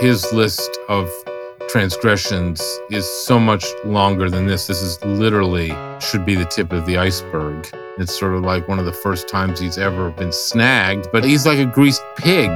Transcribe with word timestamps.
his 0.00 0.32
list 0.32 0.78
of 0.88 1.12
transgressions 1.68 2.62
is 2.90 3.06
so 3.06 3.38
much 3.38 3.66
longer 3.84 4.30
than 4.30 4.46
this. 4.46 4.66
This 4.66 4.80
is 4.80 5.04
literally 5.04 5.76
should 6.00 6.24
be 6.24 6.34
the 6.34 6.46
tip 6.46 6.72
of 6.72 6.86
the 6.86 6.96
iceberg. 6.96 7.68
It's 7.98 8.18
sort 8.18 8.32
of 8.32 8.40
like 8.40 8.66
one 8.66 8.78
of 8.78 8.86
the 8.86 8.94
first 8.94 9.28
times 9.28 9.60
he's 9.60 9.76
ever 9.76 10.10
been 10.12 10.32
snagged, 10.32 11.08
but 11.12 11.22
he's 11.22 11.44
like 11.44 11.58
a 11.58 11.66
greased 11.66 12.02
pig. 12.16 12.48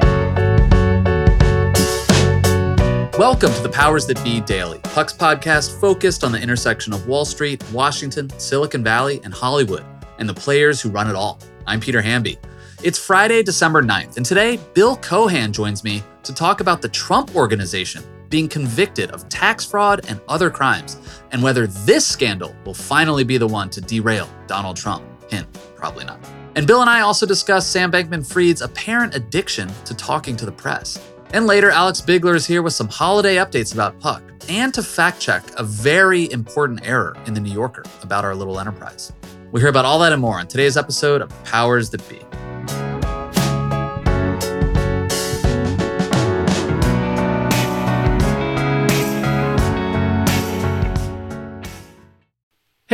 Welcome 3.18 3.52
to 3.52 3.62
the 3.62 3.70
Powers 3.70 4.06
That 4.06 4.24
Be 4.24 4.40
Daily, 4.40 4.78
Puck's 4.78 5.12
podcast 5.12 5.78
focused 5.78 6.24
on 6.24 6.32
the 6.32 6.40
intersection 6.40 6.94
of 6.94 7.06
Wall 7.06 7.26
Street, 7.26 7.62
Washington, 7.72 8.30
Silicon 8.38 8.82
Valley, 8.82 9.20
and 9.22 9.34
Hollywood, 9.34 9.84
and 10.18 10.26
the 10.26 10.32
players 10.32 10.80
who 10.80 10.88
run 10.88 11.10
it 11.10 11.14
all. 11.14 11.38
I'm 11.66 11.78
Peter 11.78 12.00
Hamby. 12.00 12.38
It's 12.84 12.98
Friday, 12.98 13.42
December 13.42 13.82
9th, 13.82 14.18
and 14.18 14.26
today 14.26 14.58
Bill 14.74 14.96
Cohan 14.96 15.54
joins 15.54 15.84
me 15.84 16.02
to 16.22 16.34
talk 16.34 16.60
about 16.60 16.82
the 16.82 16.88
Trump 16.90 17.34
Organization 17.34 18.04
being 18.28 18.46
convicted 18.46 19.10
of 19.10 19.26
tax 19.30 19.64
fraud 19.64 20.02
and 20.06 20.20
other 20.28 20.50
crimes, 20.50 20.98
and 21.32 21.42
whether 21.42 21.66
this 21.66 22.06
scandal 22.06 22.54
will 22.66 22.74
finally 22.74 23.24
be 23.24 23.38
the 23.38 23.46
one 23.46 23.70
to 23.70 23.80
derail 23.80 24.28
Donald 24.46 24.76
Trump. 24.76 25.02
Hint, 25.30 25.46
probably 25.74 26.04
not. 26.04 26.18
And 26.56 26.66
Bill 26.66 26.82
and 26.82 26.90
I 26.90 27.00
also 27.00 27.24
discuss 27.24 27.66
Sam 27.66 27.90
Bankman 27.90 28.30
Fried's 28.30 28.60
apparent 28.60 29.14
addiction 29.14 29.72
to 29.86 29.94
talking 29.94 30.36
to 30.36 30.44
the 30.44 30.52
press. 30.52 31.02
And 31.32 31.46
later, 31.46 31.70
Alex 31.70 32.02
Bigler 32.02 32.34
is 32.34 32.44
here 32.44 32.60
with 32.60 32.74
some 32.74 32.88
holiday 32.88 33.36
updates 33.36 33.72
about 33.72 33.98
Puck 33.98 34.22
and 34.50 34.74
to 34.74 34.82
fact 34.82 35.20
check 35.20 35.42
a 35.56 35.64
very 35.64 36.30
important 36.30 36.86
error 36.86 37.16
in 37.24 37.32
the 37.32 37.40
New 37.40 37.54
Yorker 37.54 37.84
about 38.02 38.26
our 38.26 38.34
little 38.34 38.60
enterprise. 38.60 39.10
We'll 39.52 39.60
hear 39.60 39.70
about 39.70 39.86
all 39.86 39.98
that 40.00 40.12
and 40.12 40.20
more 40.20 40.38
on 40.38 40.48
today's 40.48 40.76
episode 40.76 41.22
of 41.22 41.44
Powers 41.44 41.88
That 41.88 42.06
Be. 42.10 42.20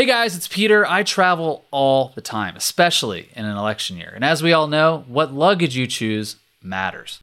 Hey 0.01 0.07
guys, 0.07 0.35
it's 0.35 0.49
Peter. 0.49 0.87
I 0.87 1.03
travel 1.03 1.67
all 1.71 2.13
the 2.15 2.23
time, 2.23 2.57
especially 2.57 3.29
in 3.37 3.45
an 3.45 3.59
election 3.59 3.99
year. 3.99 4.11
And 4.15 4.25
as 4.25 4.43
we 4.43 4.55
all 4.55 4.67
know, 4.67 5.05
what 5.07 5.35
luggage 5.35 5.77
you 5.77 5.87
choose 5.87 6.37
matters. 6.63 7.23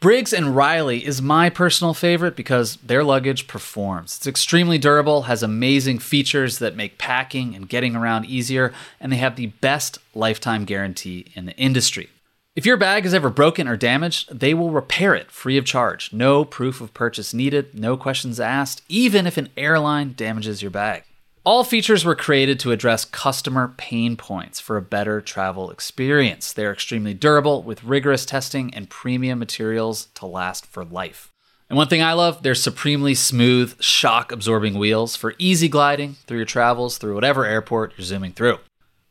Briggs 0.00 0.32
and 0.32 0.56
Riley 0.56 1.04
is 1.04 1.20
my 1.20 1.50
personal 1.50 1.92
favorite 1.92 2.34
because 2.34 2.76
their 2.76 3.04
luggage 3.04 3.46
performs. 3.46 4.16
It's 4.16 4.26
extremely 4.26 4.78
durable, 4.78 5.24
has 5.24 5.42
amazing 5.42 5.98
features 5.98 6.60
that 6.60 6.76
make 6.76 6.96
packing 6.96 7.54
and 7.54 7.68
getting 7.68 7.94
around 7.94 8.24
easier, 8.24 8.72
and 8.98 9.12
they 9.12 9.18
have 9.18 9.36
the 9.36 9.48
best 9.48 9.98
lifetime 10.14 10.64
guarantee 10.64 11.26
in 11.34 11.44
the 11.44 11.56
industry. 11.58 12.08
If 12.56 12.64
your 12.64 12.78
bag 12.78 13.04
is 13.04 13.12
ever 13.12 13.28
broken 13.28 13.68
or 13.68 13.76
damaged, 13.76 14.40
they 14.40 14.54
will 14.54 14.70
repair 14.70 15.14
it 15.14 15.30
free 15.30 15.58
of 15.58 15.66
charge. 15.66 16.10
No 16.10 16.46
proof 16.46 16.80
of 16.80 16.94
purchase 16.94 17.34
needed, 17.34 17.78
no 17.78 17.98
questions 17.98 18.40
asked, 18.40 18.80
even 18.88 19.26
if 19.26 19.36
an 19.36 19.50
airline 19.58 20.14
damages 20.16 20.62
your 20.62 20.70
bag. 20.70 21.04
All 21.46 21.62
features 21.62 22.06
were 22.06 22.14
created 22.14 22.58
to 22.60 22.72
address 22.72 23.04
customer 23.04 23.74
pain 23.76 24.16
points 24.16 24.60
for 24.60 24.78
a 24.78 24.82
better 24.82 25.20
travel 25.20 25.70
experience. 25.70 26.54
They're 26.54 26.72
extremely 26.72 27.12
durable 27.12 27.62
with 27.62 27.84
rigorous 27.84 28.24
testing 28.24 28.72
and 28.72 28.88
premium 28.88 29.40
materials 29.40 30.08
to 30.14 30.24
last 30.24 30.64
for 30.64 30.86
life. 30.86 31.30
And 31.68 31.76
one 31.76 31.88
thing 31.88 32.02
I 32.02 32.14
love, 32.14 32.42
they're 32.42 32.54
supremely 32.54 33.14
smooth, 33.14 33.78
shock 33.78 34.32
absorbing 34.32 34.78
wheels 34.78 35.16
for 35.16 35.34
easy 35.38 35.68
gliding 35.68 36.14
through 36.26 36.38
your 36.38 36.46
travels 36.46 36.96
through 36.96 37.14
whatever 37.14 37.44
airport 37.44 37.92
you're 37.98 38.06
zooming 38.06 38.32
through. 38.32 38.58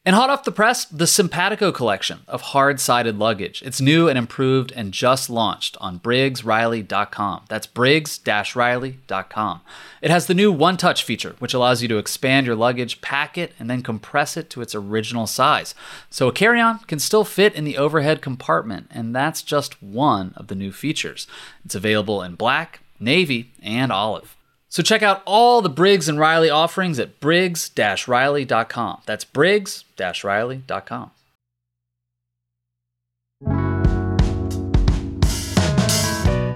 And 0.05 0.17
hot 0.17 0.29
off 0.29 0.43
the 0.43 0.51
press, 0.51 0.83
the 0.83 1.07
Simpatico 1.07 1.71
collection 1.71 2.23
of 2.27 2.41
hard 2.41 2.81
sided 2.81 3.17
luggage. 3.17 3.63
It's 3.65 3.79
new 3.79 4.09
and 4.09 4.17
improved 4.17 4.73
and 4.73 4.91
just 4.91 5.29
launched 5.29 5.77
on 5.79 6.01
BriggsRiley.com. 6.01 7.45
That's 7.47 7.67
Briggs 7.67 8.19
Riley.com. 8.53 9.61
It 10.01 10.11
has 10.11 10.27
the 10.27 10.33
new 10.33 10.51
One 10.51 10.75
Touch 10.75 11.05
feature, 11.05 11.37
which 11.39 11.53
allows 11.53 11.81
you 11.81 11.87
to 11.87 11.99
expand 11.99 12.45
your 12.45 12.57
luggage, 12.57 12.99
pack 12.99 13.37
it, 13.37 13.53
and 13.57 13.69
then 13.69 13.81
compress 13.81 14.35
it 14.35 14.49
to 14.49 14.61
its 14.61 14.75
original 14.75 15.25
size. 15.25 15.73
So 16.09 16.27
a 16.27 16.33
carry 16.33 16.59
on 16.59 16.79
can 16.79 16.99
still 16.99 17.23
fit 17.23 17.55
in 17.55 17.63
the 17.63 17.77
overhead 17.77 18.21
compartment, 18.21 18.87
and 18.91 19.15
that's 19.15 19.41
just 19.41 19.81
one 19.81 20.33
of 20.35 20.47
the 20.47 20.55
new 20.55 20.73
features. 20.73 21.27
It's 21.63 21.75
available 21.75 22.21
in 22.21 22.35
black, 22.35 22.81
navy, 22.99 23.53
and 23.61 23.89
olive. 23.89 24.35
So 24.73 24.81
check 24.81 25.03
out 25.03 25.21
all 25.27 25.61
the 25.61 25.69
Briggs 25.69 26.09
and 26.09 26.17
Riley 26.17 26.49
offerings 26.49 26.97
at 26.97 27.19
briggs-riley.com. 27.19 29.01
That's 29.05 29.23
briggs-riley.com. 29.23 31.11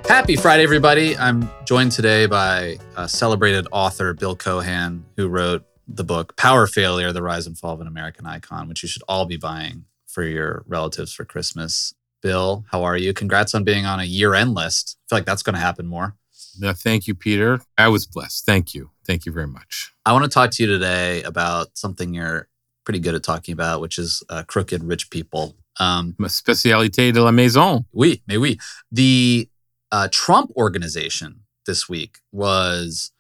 Happy 0.10 0.36
Friday, 0.36 0.64
everybody. 0.64 1.16
I'm 1.16 1.48
joined 1.66 1.92
today 1.92 2.26
by 2.26 2.80
a 2.96 3.08
celebrated 3.08 3.68
author, 3.72 4.16
Bill 4.16 4.36
Cohan, 4.36 5.06
who 5.16 5.28
wrote 5.28 5.64
the 5.88 6.04
book 6.04 6.36
Power 6.38 6.66
Failure 6.66 7.12
The 7.12 7.22
Rise 7.22 7.46
and 7.46 7.56
Fall 7.56 7.76
of 7.76 7.82
an 7.82 7.88
American 7.88 8.26
Icon, 8.26 8.68
which 8.68 8.82
you 8.82 8.90
should 8.90 9.04
all 9.08 9.28
be 9.28 9.38
buying 9.38 9.86
for 10.08 10.24
your 10.24 10.64
relatives 10.68 11.14
for 11.14 11.24
Christmas. 11.24 11.94
Bill, 12.24 12.66
how 12.72 12.84
are 12.84 12.98
you? 12.98 13.14
Congrats 13.14 13.54
on 13.54 13.64
being 13.64 13.86
on 13.86 14.00
a 14.00 14.06
year 14.06 14.34
end 14.34 14.56
list. 14.56 14.98
I 14.98 15.06
feel 15.08 15.18
like 15.18 15.28
that's 15.28 15.44
going 15.44 15.54
to 15.54 15.62
happen 15.62 15.86
more. 15.86 16.16
No, 16.60 16.74
thank 16.74 17.08
you, 17.08 17.16
Peter. 17.16 17.60
I 17.78 17.88
was 17.88 18.06
blessed. 18.06 18.46
Thank 18.46 18.74
you. 18.74 18.92
Thank 19.06 19.26
you 19.26 19.32
very 19.32 19.48
much. 19.48 19.94
I 20.06 20.14
want 20.14 20.26
to 20.26 20.30
talk 20.30 20.52
to 20.52 20.64
you 20.64 20.68
today 20.68 21.24
about 21.24 21.78
something 21.78 22.14
you're 22.14 22.48
pretty 22.84 23.00
good 23.00 23.16
at 23.16 23.24
talking 23.24 23.54
about, 23.54 23.82
which 23.82 23.98
is 23.98 24.24
uh, 24.30 24.44
crooked 24.44 24.84
rich 24.84 25.10
people. 25.10 25.56
Um, 25.80 26.16
Ma 26.18 26.28
spécialité 26.28 27.14
de 27.14 27.22
la 27.22 27.32
maison. 27.32 27.86
Oui, 27.94 28.22
mais 28.28 28.38
oui. 28.38 28.58
The 28.92 29.50
uh, 29.92 30.08
Trump 30.12 30.52
organization 30.56 31.42
this 31.66 31.88
week 31.88 32.20
was 32.32 33.12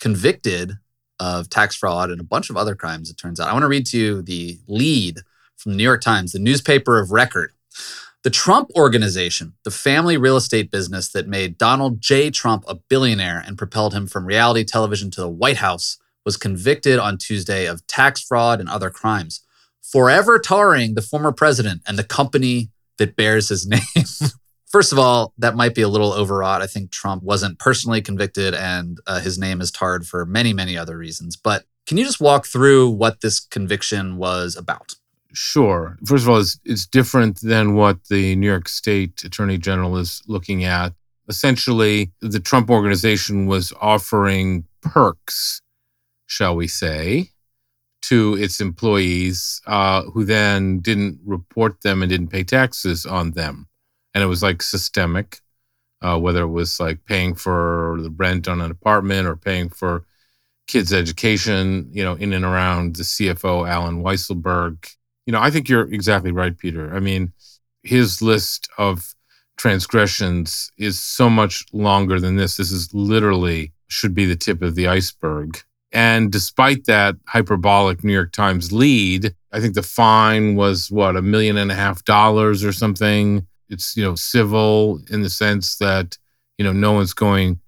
convicted 0.00 0.78
of 1.20 1.48
tax 1.48 1.76
fraud 1.76 2.10
and 2.10 2.20
a 2.20 2.24
bunch 2.24 2.50
of 2.50 2.56
other 2.56 2.74
crimes, 2.74 3.10
it 3.10 3.16
turns 3.16 3.40
out. 3.40 3.48
I 3.48 3.52
want 3.52 3.62
to 3.62 3.68
read 3.68 3.86
to 3.86 3.98
you 3.98 4.22
the 4.22 4.58
lead 4.66 5.20
from 5.56 5.72
the 5.72 5.78
New 5.78 5.84
York 5.84 6.02
Times, 6.02 6.32
the 6.32 6.38
newspaper 6.38 6.98
of 6.98 7.10
record. 7.10 7.52
The 8.24 8.30
Trump 8.30 8.70
Organization, 8.74 9.52
the 9.64 9.70
family 9.70 10.16
real 10.16 10.38
estate 10.38 10.70
business 10.70 11.10
that 11.10 11.28
made 11.28 11.58
Donald 11.58 12.00
J. 12.00 12.30
Trump 12.30 12.64
a 12.66 12.74
billionaire 12.74 13.44
and 13.46 13.58
propelled 13.58 13.92
him 13.92 14.06
from 14.06 14.24
reality 14.24 14.64
television 14.64 15.10
to 15.10 15.20
the 15.20 15.28
White 15.28 15.58
House, 15.58 15.98
was 16.24 16.38
convicted 16.38 16.98
on 16.98 17.18
Tuesday 17.18 17.66
of 17.66 17.86
tax 17.86 18.22
fraud 18.22 18.60
and 18.60 18.68
other 18.70 18.88
crimes, 18.88 19.42
forever 19.82 20.38
tarring 20.38 20.94
the 20.94 21.02
former 21.02 21.32
president 21.32 21.82
and 21.86 21.98
the 21.98 22.02
company 22.02 22.70
that 22.96 23.14
bears 23.14 23.50
his 23.50 23.66
name. 23.68 23.82
First 24.68 24.90
of 24.90 24.98
all, 24.98 25.34
that 25.36 25.54
might 25.54 25.74
be 25.74 25.82
a 25.82 25.88
little 25.88 26.14
overwrought. 26.14 26.62
I 26.62 26.66
think 26.66 26.90
Trump 26.90 27.22
wasn't 27.22 27.58
personally 27.58 28.00
convicted 28.00 28.54
and 28.54 28.96
uh, 29.06 29.20
his 29.20 29.38
name 29.38 29.60
is 29.60 29.70
tarred 29.70 30.06
for 30.06 30.24
many, 30.24 30.54
many 30.54 30.78
other 30.78 30.96
reasons. 30.96 31.36
But 31.36 31.66
can 31.86 31.98
you 31.98 32.06
just 32.06 32.22
walk 32.22 32.46
through 32.46 32.88
what 32.88 33.20
this 33.20 33.38
conviction 33.38 34.16
was 34.16 34.56
about? 34.56 34.94
Sure. 35.34 35.98
First 36.06 36.24
of 36.24 36.30
all, 36.30 36.38
it's, 36.38 36.60
it's 36.64 36.86
different 36.86 37.40
than 37.40 37.74
what 37.74 38.04
the 38.04 38.36
New 38.36 38.46
York 38.46 38.68
State 38.68 39.24
Attorney 39.24 39.58
General 39.58 39.96
is 39.96 40.22
looking 40.28 40.64
at. 40.64 40.92
Essentially, 41.28 42.12
the 42.20 42.38
Trump 42.38 42.70
organization 42.70 43.46
was 43.46 43.72
offering 43.80 44.64
perks, 44.80 45.60
shall 46.26 46.54
we 46.54 46.68
say, 46.68 47.30
to 48.02 48.34
its 48.34 48.60
employees 48.60 49.60
uh, 49.66 50.02
who 50.02 50.24
then 50.24 50.78
didn't 50.78 51.18
report 51.24 51.80
them 51.80 52.02
and 52.02 52.10
didn't 52.10 52.28
pay 52.28 52.44
taxes 52.44 53.04
on 53.04 53.32
them. 53.32 53.66
And 54.14 54.22
it 54.22 54.28
was 54.28 54.42
like 54.42 54.62
systemic, 54.62 55.40
uh, 56.00 56.16
whether 56.16 56.42
it 56.42 56.48
was 56.48 56.78
like 56.78 57.04
paying 57.06 57.34
for 57.34 57.98
the 58.00 58.10
rent 58.10 58.46
on 58.46 58.60
an 58.60 58.70
apartment 58.70 59.26
or 59.26 59.34
paying 59.34 59.68
for 59.68 60.04
kids' 60.68 60.92
education, 60.92 61.88
you 61.92 62.04
know, 62.04 62.14
in 62.14 62.32
and 62.32 62.44
around 62.44 62.96
the 62.96 63.02
CFO, 63.02 63.68
Allen 63.68 64.00
Weisselberg 64.00 64.94
you 65.26 65.32
know, 65.32 65.40
I 65.40 65.50
think 65.50 65.68
you're 65.68 65.92
exactly 65.92 66.32
right, 66.32 66.56
Peter. 66.56 66.94
I 66.94 67.00
mean, 67.00 67.32
his 67.82 68.20
list 68.20 68.68
of 68.78 69.14
transgressions 69.56 70.72
is 70.76 71.00
so 71.00 71.30
much 71.30 71.64
longer 71.72 72.20
than 72.20 72.36
this. 72.36 72.56
This 72.56 72.72
is 72.72 72.92
literally 72.92 73.72
should 73.88 74.14
be 74.14 74.24
the 74.24 74.36
tip 74.36 74.62
of 74.62 74.74
the 74.74 74.88
iceberg. 74.88 75.62
And 75.92 76.32
despite 76.32 76.86
that 76.86 77.14
hyperbolic 77.28 78.02
New 78.02 78.12
York 78.12 78.32
Times 78.32 78.72
lead, 78.72 79.34
I 79.52 79.60
think 79.60 79.74
the 79.74 79.82
fine 79.82 80.56
was 80.56 80.90
what, 80.90 81.16
a 81.16 81.22
million 81.22 81.56
and 81.56 81.70
a 81.70 81.74
half 81.74 82.04
dollars 82.04 82.64
or 82.64 82.72
something. 82.72 83.46
It's, 83.68 83.96
you 83.96 84.02
know, 84.02 84.16
civil 84.16 85.00
in 85.08 85.22
the 85.22 85.30
sense 85.30 85.76
that, 85.78 86.18
you 86.58 86.64
know, 86.64 86.72
no 86.72 86.92
one's 86.92 87.14
going 87.14 87.60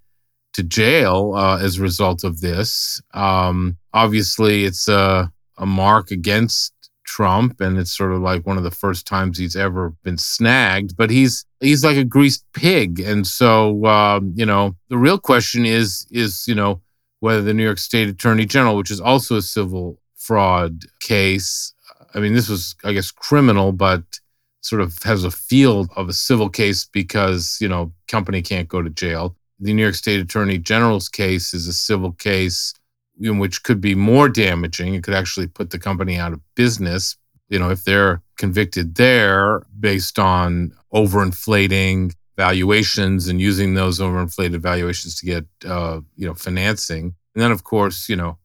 to 0.54 0.64
jail 0.64 1.34
uh, 1.36 1.58
as 1.58 1.78
a 1.78 1.82
result 1.82 2.24
of 2.24 2.40
this. 2.40 3.00
Um, 3.14 3.76
obviously, 3.92 4.64
it's 4.64 4.88
a, 4.88 5.30
a 5.58 5.66
mark 5.66 6.10
against 6.10 6.72
Trump, 7.06 7.60
and 7.60 7.78
it's 7.78 7.96
sort 7.96 8.12
of 8.12 8.20
like 8.20 8.46
one 8.46 8.58
of 8.58 8.64
the 8.64 8.70
first 8.70 9.06
times 9.06 9.38
he's 9.38 9.56
ever 9.56 9.90
been 10.02 10.18
snagged. 10.18 10.96
But 10.96 11.10
he's 11.10 11.46
he's 11.60 11.84
like 11.84 11.96
a 11.96 12.04
greased 12.04 12.44
pig, 12.52 13.00
and 13.00 13.26
so 13.26 13.86
um, 13.86 14.32
you 14.36 14.44
know 14.44 14.76
the 14.88 14.98
real 14.98 15.18
question 15.18 15.64
is 15.64 16.06
is 16.10 16.44
you 16.46 16.54
know 16.54 16.82
whether 17.20 17.42
the 17.42 17.54
New 17.54 17.64
York 17.64 17.78
State 17.78 18.08
Attorney 18.08 18.44
General, 18.44 18.76
which 18.76 18.90
is 18.90 19.00
also 19.00 19.36
a 19.36 19.42
civil 19.42 19.98
fraud 20.16 20.82
case, 21.00 21.72
I 22.14 22.20
mean 22.20 22.34
this 22.34 22.48
was 22.48 22.74
I 22.84 22.92
guess 22.92 23.10
criminal, 23.10 23.72
but 23.72 24.02
sort 24.60 24.82
of 24.82 25.00
has 25.04 25.24
a 25.24 25.30
field 25.30 25.88
of 25.96 26.08
a 26.08 26.12
civil 26.12 26.50
case 26.50 26.84
because 26.84 27.56
you 27.60 27.68
know 27.68 27.92
company 28.08 28.42
can't 28.42 28.68
go 28.68 28.82
to 28.82 28.90
jail. 28.90 29.36
the 29.60 29.72
New 29.72 29.82
York 29.82 29.94
State 29.94 30.20
Attorney 30.20 30.58
General's 30.58 31.08
case 31.08 31.54
is 31.54 31.66
a 31.66 31.72
civil 31.72 32.12
case 32.12 32.74
in 33.20 33.38
which 33.38 33.62
could 33.62 33.80
be 33.80 33.94
more 33.94 34.28
damaging. 34.28 34.94
It 34.94 35.02
could 35.02 35.14
actually 35.14 35.46
put 35.46 35.70
the 35.70 35.78
company 35.78 36.16
out 36.16 36.32
of 36.32 36.40
business. 36.54 37.16
You 37.48 37.58
know, 37.58 37.70
if 37.70 37.84
they're 37.84 38.22
convicted 38.36 38.96
there 38.96 39.62
based 39.78 40.18
on 40.18 40.72
overinflating 40.92 42.12
valuations 42.36 43.28
and 43.28 43.40
using 43.40 43.74
those 43.74 43.98
overinflated 43.98 44.60
valuations 44.60 45.14
to 45.16 45.26
get, 45.26 45.46
uh, 45.66 46.00
you 46.16 46.26
know, 46.26 46.34
financing. 46.34 47.14
And 47.34 47.42
then, 47.42 47.50
of 47.50 47.64
course, 47.64 48.08
you 48.08 48.16
know, 48.16 48.38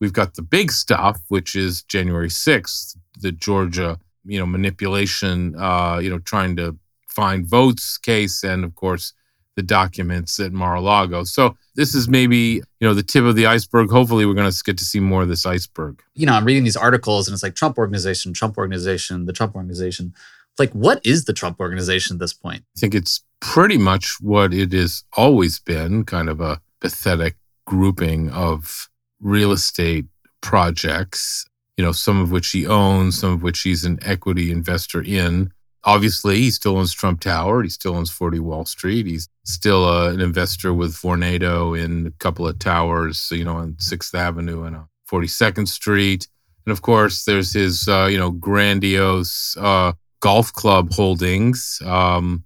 we've 0.00 0.12
got 0.12 0.34
the 0.34 0.42
big 0.42 0.72
stuff, 0.72 1.20
which 1.28 1.54
is 1.54 1.82
January 1.82 2.28
6th, 2.28 2.96
the 3.20 3.32
Georgia, 3.32 3.98
you 4.24 4.38
know, 4.38 4.46
manipulation, 4.46 5.54
uh, 5.58 5.98
you 6.02 6.10
know, 6.10 6.18
trying 6.18 6.56
to 6.56 6.78
find 7.08 7.46
votes 7.46 7.96
case, 7.98 8.42
and 8.42 8.64
of 8.64 8.74
course, 8.74 9.12
the 9.56 9.62
documents 9.62 10.38
at 10.38 10.52
Mar-a-Lago. 10.52 11.24
So 11.24 11.56
this 11.74 11.94
is 11.94 12.08
maybe 12.08 12.36
you 12.80 12.86
know 12.86 12.94
the 12.94 13.02
tip 13.02 13.24
of 13.24 13.34
the 13.34 13.46
iceberg. 13.46 13.90
Hopefully, 13.90 14.24
we're 14.24 14.34
going 14.34 14.50
to 14.50 14.62
get 14.64 14.78
to 14.78 14.84
see 14.84 15.00
more 15.00 15.22
of 15.22 15.28
this 15.28 15.44
iceberg. 15.44 16.02
You 16.14 16.26
know, 16.26 16.34
I'm 16.34 16.44
reading 16.44 16.64
these 16.64 16.76
articles, 16.76 17.26
and 17.26 17.34
it's 17.34 17.42
like 17.42 17.54
Trump 17.54 17.78
organization, 17.78 18.32
Trump 18.32 18.56
organization, 18.56 19.26
the 19.26 19.32
Trump 19.32 19.56
organization. 19.56 20.14
Like, 20.58 20.72
what 20.72 21.04
is 21.04 21.24
the 21.24 21.32
Trump 21.32 21.58
organization 21.58 22.16
at 22.16 22.20
this 22.20 22.32
point? 22.32 22.62
I 22.76 22.80
think 22.80 22.94
it's 22.94 23.22
pretty 23.40 23.76
much 23.76 24.16
what 24.20 24.54
it 24.54 24.72
has 24.72 25.04
always 25.16 25.58
been, 25.58 26.04
kind 26.04 26.28
of 26.28 26.40
a 26.40 26.60
pathetic 26.80 27.36
grouping 27.66 28.30
of 28.30 28.88
real 29.20 29.52
estate 29.52 30.06
projects. 30.40 31.46
You 31.76 31.84
know, 31.84 31.92
some 31.92 32.20
of 32.20 32.30
which 32.30 32.52
he 32.52 32.66
owns, 32.66 33.18
some 33.18 33.32
of 33.32 33.42
which 33.42 33.60
he's 33.60 33.84
an 33.84 33.98
equity 34.02 34.50
investor 34.50 35.02
in 35.02 35.52
obviously 35.86 36.36
he 36.38 36.50
still 36.50 36.76
owns 36.76 36.92
Trump 36.92 37.20
Tower. 37.20 37.62
He 37.62 37.70
still 37.70 37.94
owns 37.94 38.10
40 38.10 38.40
Wall 38.40 38.66
Street. 38.66 39.06
He's 39.06 39.28
still 39.46 39.84
uh, 39.84 40.10
an 40.10 40.20
investor 40.20 40.74
with 40.74 40.94
Vornado 40.94 41.78
in 41.78 42.06
a 42.06 42.10
couple 42.12 42.46
of 42.46 42.58
towers, 42.58 43.28
you 43.30 43.44
know, 43.44 43.56
on 43.56 43.76
Sixth 43.78 44.14
Avenue 44.14 44.64
and 44.64 44.76
42nd 45.10 45.62
uh, 45.62 45.66
Street. 45.66 46.28
And 46.66 46.72
of 46.72 46.82
course, 46.82 47.24
there's 47.24 47.52
his, 47.52 47.88
uh, 47.88 48.08
you 48.10 48.18
know, 48.18 48.30
grandiose 48.30 49.56
uh, 49.56 49.92
golf 50.20 50.52
club 50.52 50.92
holdings. 50.92 51.80
Um, 51.84 52.44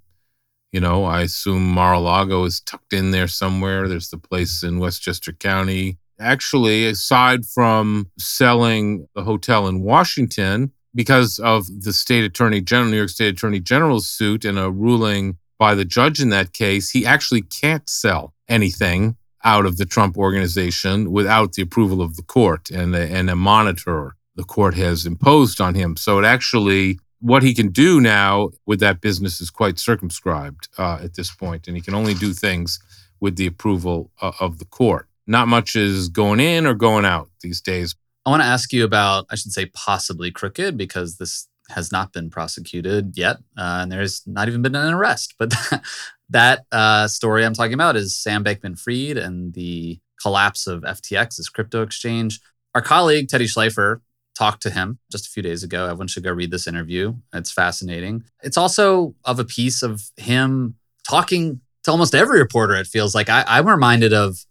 you 0.72 0.80
know, 0.80 1.04
I 1.04 1.22
assume 1.22 1.66
Mar-a-Lago 1.66 2.44
is 2.44 2.60
tucked 2.60 2.92
in 2.92 3.10
there 3.10 3.28
somewhere. 3.28 3.88
There's 3.88 4.10
the 4.10 4.18
place 4.18 4.62
in 4.62 4.78
Westchester 4.78 5.32
County. 5.32 5.98
Actually, 6.20 6.86
aside 6.86 7.46
from 7.46 8.10
selling 8.18 9.08
the 9.14 9.24
hotel 9.24 9.66
in 9.66 9.80
Washington, 9.80 10.70
because 10.94 11.38
of 11.38 11.66
the 11.82 11.92
state 11.92 12.24
attorney 12.24 12.60
general, 12.60 12.90
New 12.90 12.96
York 12.98 13.08
State 13.08 13.34
Attorney 13.34 13.60
General's 13.60 14.08
suit 14.08 14.44
and 14.44 14.58
a 14.58 14.70
ruling 14.70 15.38
by 15.60 15.74
the 15.74 15.84
judge 15.84 16.20
in 16.20 16.30
that 16.30 16.54
case, 16.54 16.90
he 16.90 17.04
actually 17.04 17.42
can't 17.42 17.86
sell 17.86 18.32
anything 18.48 19.16
out 19.44 19.66
of 19.66 19.76
the 19.76 19.84
Trump 19.84 20.16
organization 20.16 21.12
without 21.12 21.52
the 21.52 21.62
approval 21.62 22.00
of 22.00 22.16
the 22.16 22.22
court 22.22 22.70
and 22.70 22.96
a, 22.96 23.02
and 23.16 23.28
a 23.28 23.36
monitor 23.36 24.16
the 24.36 24.42
court 24.42 24.74
has 24.74 25.04
imposed 25.04 25.60
on 25.60 25.74
him. 25.74 25.96
So 25.98 26.18
it 26.18 26.24
actually, 26.24 26.98
what 27.20 27.42
he 27.42 27.52
can 27.52 27.68
do 27.68 28.00
now 28.00 28.50
with 28.64 28.80
that 28.80 29.02
business 29.02 29.40
is 29.42 29.50
quite 29.50 29.78
circumscribed 29.78 30.68
uh, 30.78 30.98
at 31.02 31.14
this 31.14 31.30
point, 31.34 31.68
and 31.68 31.76
he 31.76 31.82
can 31.82 31.94
only 31.94 32.14
do 32.14 32.32
things 32.32 32.80
with 33.20 33.36
the 33.36 33.46
approval 33.46 34.10
uh, 34.22 34.32
of 34.40 34.60
the 34.60 34.64
court. 34.64 35.08
Not 35.26 35.46
much 35.46 35.76
is 35.76 36.08
going 36.08 36.40
in 36.40 36.66
or 36.66 36.72
going 36.72 37.04
out 37.04 37.28
these 37.42 37.60
days. 37.60 37.94
I 38.24 38.30
want 38.30 38.42
to 38.42 38.48
ask 38.48 38.72
you 38.72 38.82
about, 38.82 39.26
I 39.30 39.34
should 39.34 39.52
say, 39.52 39.66
possibly 39.66 40.30
crooked, 40.30 40.78
because 40.78 41.18
this 41.18 41.48
has 41.70 41.90
not 41.90 42.12
been 42.12 42.30
prosecuted 42.30 43.16
yet, 43.16 43.36
uh, 43.56 43.80
and 43.82 43.92
there's 43.92 44.22
not 44.26 44.48
even 44.48 44.62
been 44.62 44.74
an 44.74 44.94
arrest. 44.94 45.34
But 45.38 45.54
that 46.30 46.64
uh, 46.70 47.08
story 47.08 47.44
I'm 47.44 47.54
talking 47.54 47.74
about 47.74 47.96
is 47.96 48.16
Sam 48.16 48.44
Bankman-Fried 48.44 49.16
and 49.16 49.54
the 49.54 49.98
collapse 50.20 50.66
of 50.66 50.82
FTX, 50.82 51.36
this 51.36 51.48
crypto 51.48 51.82
exchange. 51.82 52.40
Our 52.74 52.82
colleague 52.82 53.28
Teddy 53.28 53.46
Schleifer 53.46 54.00
talked 54.34 54.62
to 54.62 54.70
him 54.70 54.98
just 55.10 55.26
a 55.26 55.30
few 55.30 55.42
days 55.42 55.62
ago. 55.62 55.84
Everyone 55.84 56.08
should 56.08 56.24
go 56.24 56.32
read 56.32 56.50
this 56.50 56.66
interview. 56.66 57.14
It's 57.34 57.50
fascinating. 57.50 58.24
It's 58.42 58.56
also 58.56 59.14
of 59.24 59.38
a 59.38 59.44
piece 59.44 59.82
of 59.82 60.02
him 60.16 60.76
talking 61.08 61.60
to 61.84 61.90
almost 61.90 62.14
every 62.14 62.38
reporter. 62.38 62.74
It 62.74 62.86
feels 62.86 63.14
like 63.14 63.28
I, 63.28 63.44
I'm 63.46 63.68
reminded 63.68 64.12
of 64.12 64.44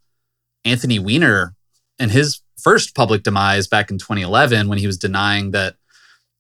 Anthony 0.65 0.99
Weiner 0.99 1.55
and 1.97 2.11
his 2.11 2.41
first 2.57 2.95
public 2.95 3.23
demise 3.23 3.67
back 3.67 3.89
in 3.89 3.97
2011 3.97 4.67
when 4.67 4.77
he 4.77 4.87
was 4.87 4.97
denying 4.97 5.51
that, 5.51 5.75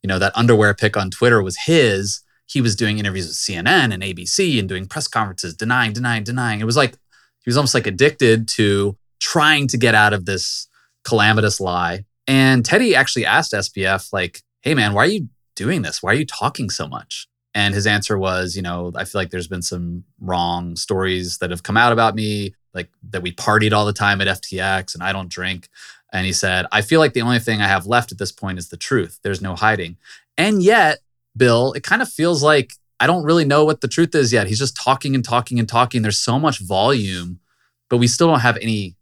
you 0.03 0.07
know, 0.07 0.19
that 0.19 0.35
underwear 0.35 0.73
pic 0.73 0.97
on 0.97 1.09
Twitter 1.09 1.41
was 1.41 1.57
his. 1.65 2.21
He 2.45 2.61
was 2.61 2.75
doing 2.75 2.99
interviews 2.99 3.27
with 3.27 3.35
CNN 3.35 3.93
and 3.93 4.01
ABC 4.01 4.59
and 4.59 4.67
doing 4.67 4.87
press 4.87 5.07
conferences, 5.07 5.55
denying, 5.55 5.93
denying, 5.93 6.23
denying. 6.23 6.59
It 6.59 6.65
was 6.65 6.77
like 6.77 6.93
he 6.93 7.49
was 7.49 7.57
almost 7.57 7.73
like 7.73 7.87
addicted 7.87 8.47
to 8.49 8.97
trying 9.19 9.67
to 9.67 9.77
get 9.77 9.95
out 9.95 10.13
of 10.13 10.25
this 10.25 10.67
calamitous 11.03 11.59
lie. 11.59 12.05
And 12.27 12.63
Teddy 12.63 12.95
actually 12.95 13.25
asked 13.25 13.53
SBF, 13.53 14.11
like, 14.13 14.41
hey 14.61 14.73
man, 14.73 14.93
why 14.93 15.03
are 15.03 15.09
you 15.09 15.29
doing 15.55 15.81
this? 15.81 16.01
Why 16.01 16.11
are 16.11 16.15
you 16.15 16.25
talking 16.25 16.69
so 16.69 16.87
much? 16.87 17.27
And 17.55 17.73
his 17.73 17.87
answer 17.87 18.17
was, 18.17 18.55
you 18.55 18.61
know, 18.61 18.91
I 18.95 19.05
feel 19.05 19.19
like 19.19 19.31
there's 19.31 19.47
been 19.47 19.61
some 19.61 20.03
wrong 20.19 20.75
stories 20.75 21.39
that 21.39 21.49
have 21.49 21.63
come 21.63 21.77
out 21.77 21.91
about 21.91 22.15
me, 22.15 22.53
like 22.73 22.89
that 23.09 23.23
we 23.23 23.33
partied 23.33 23.73
all 23.73 23.85
the 23.85 23.93
time 23.93 24.21
at 24.21 24.27
FTX 24.27 24.93
and 24.93 25.03
I 25.03 25.11
don't 25.11 25.29
drink. 25.29 25.67
And 26.11 26.25
he 26.25 26.33
said, 26.33 26.65
I 26.71 26.81
feel 26.81 26.99
like 26.99 27.13
the 27.13 27.21
only 27.21 27.39
thing 27.39 27.61
I 27.61 27.67
have 27.67 27.85
left 27.85 28.11
at 28.11 28.17
this 28.17 28.31
point 28.31 28.57
is 28.57 28.69
the 28.69 28.77
truth. 28.77 29.19
There's 29.23 29.41
no 29.41 29.55
hiding. 29.55 29.97
And 30.37 30.63
yet, 30.63 30.99
Bill, 31.37 31.73
it 31.73 31.83
kind 31.83 32.01
of 32.01 32.09
feels 32.09 32.41
like 32.41 32.73
I 32.99 33.07
don't 33.07 33.23
really 33.23 33.45
know 33.45 33.63
what 33.63 33.81
the 33.81 33.87
truth 33.87 34.13
is 34.15 34.33
yet. 34.33 34.47
He's 34.47 34.59
just 34.59 34.75
talking 34.75 35.15
and 35.15 35.23
talking 35.23 35.59
and 35.59 35.69
talking. 35.69 36.01
There's 36.01 36.19
so 36.19 36.39
much 36.39 36.59
volume, 36.59 37.39
but 37.89 37.97
we 37.97 38.07
still 38.07 38.27
don't 38.27 38.41
have 38.41 38.57
any 38.57 38.97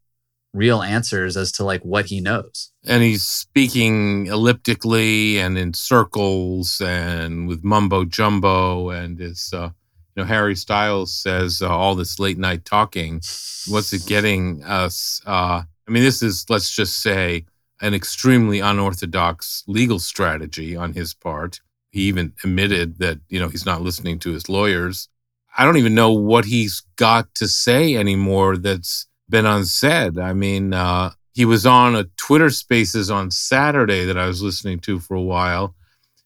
real 0.53 0.81
answers 0.81 1.37
as 1.37 1.51
to 1.53 1.63
like 1.63 1.83
what 1.83 2.07
he 2.07 2.19
knows. 2.19 2.71
And 2.85 3.03
he's 3.03 3.23
speaking 3.23 4.27
elliptically 4.27 5.39
and 5.39 5.57
in 5.57 5.73
circles 5.73 6.81
and 6.81 7.47
with 7.47 7.63
mumbo 7.63 8.05
jumbo 8.05 8.89
and 8.89 9.19
is 9.19 9.51
uh 9.53 9.69
you 10.15 10.23
know 10.23 10.25
Harry 10.25 10.55
Styles 10.55 11.13
says 11.13 11.61
uh, 11.61 11.69
all 11.69 11.95
this 11.95 12.19
late 12.19 12.37
night 12.37 12.65
talking 12.65 13.21
what's 13.67 13.93
it 13.93 14.05
getting 14.07 14.63
us 14.63 15.21
uh 15.25 15.63
I 15.87 15.91
mean, 15.91 16.03
this 16.03 16.21
is, 16.21 16.45
let's 16.49 16.75
just 16.75 17.01
say, 17.01 17.45
an 17.81 17.93
extremely 17.93 18.59
unorthodox 18.59 19.63
legal 19.67 19.99
strategy 19.99 20.75
on 20.75 20.93
his 20.93 21.13
part. 21.13 21.61
He 21.91 22.01
even 22.03 22.33
admitted 22.43 22.99
that, 22.99 23.19
you 23.29 23.39
know, 23.39 23.49
he's 23.49 23.65
not 23.65 23.81
listening 23.81 24.19
to 24.19 24.31
his 24.31 24.49
lawyers. 24.49 25.09
I 25.57 25.63
don't 25.63 25.77
even 25.77 25.95
know 25.95 26.11
what 26.11 26.45
he's 26.45 26.81
got 26.97 27.33
to 27.35 27.47
say 27.47 27.95
anymore 27.95 28.57
that's 28.57 29.07
been 29.29 29.45
unsaid. 29.45 30.17
I 30.19 30.33
mean, 30.33 30.73
uh, 30.73 31.11
he 31.33 31.45
was 31.45 31.65
on 31.65 31.95
a 31.95 32.05
Twitter 32.17 32.49
Spaces 32.49 33.11
on 33.11 33.31
Saturday 33.31 34.05
that 34.05 34.17
I 34.17 34.27
was 34.27 34.41
listening 34.41 34.79
to 34.79 34.99
for 34.99 35.15
a 35.15 35.21
while, 35.21 35.75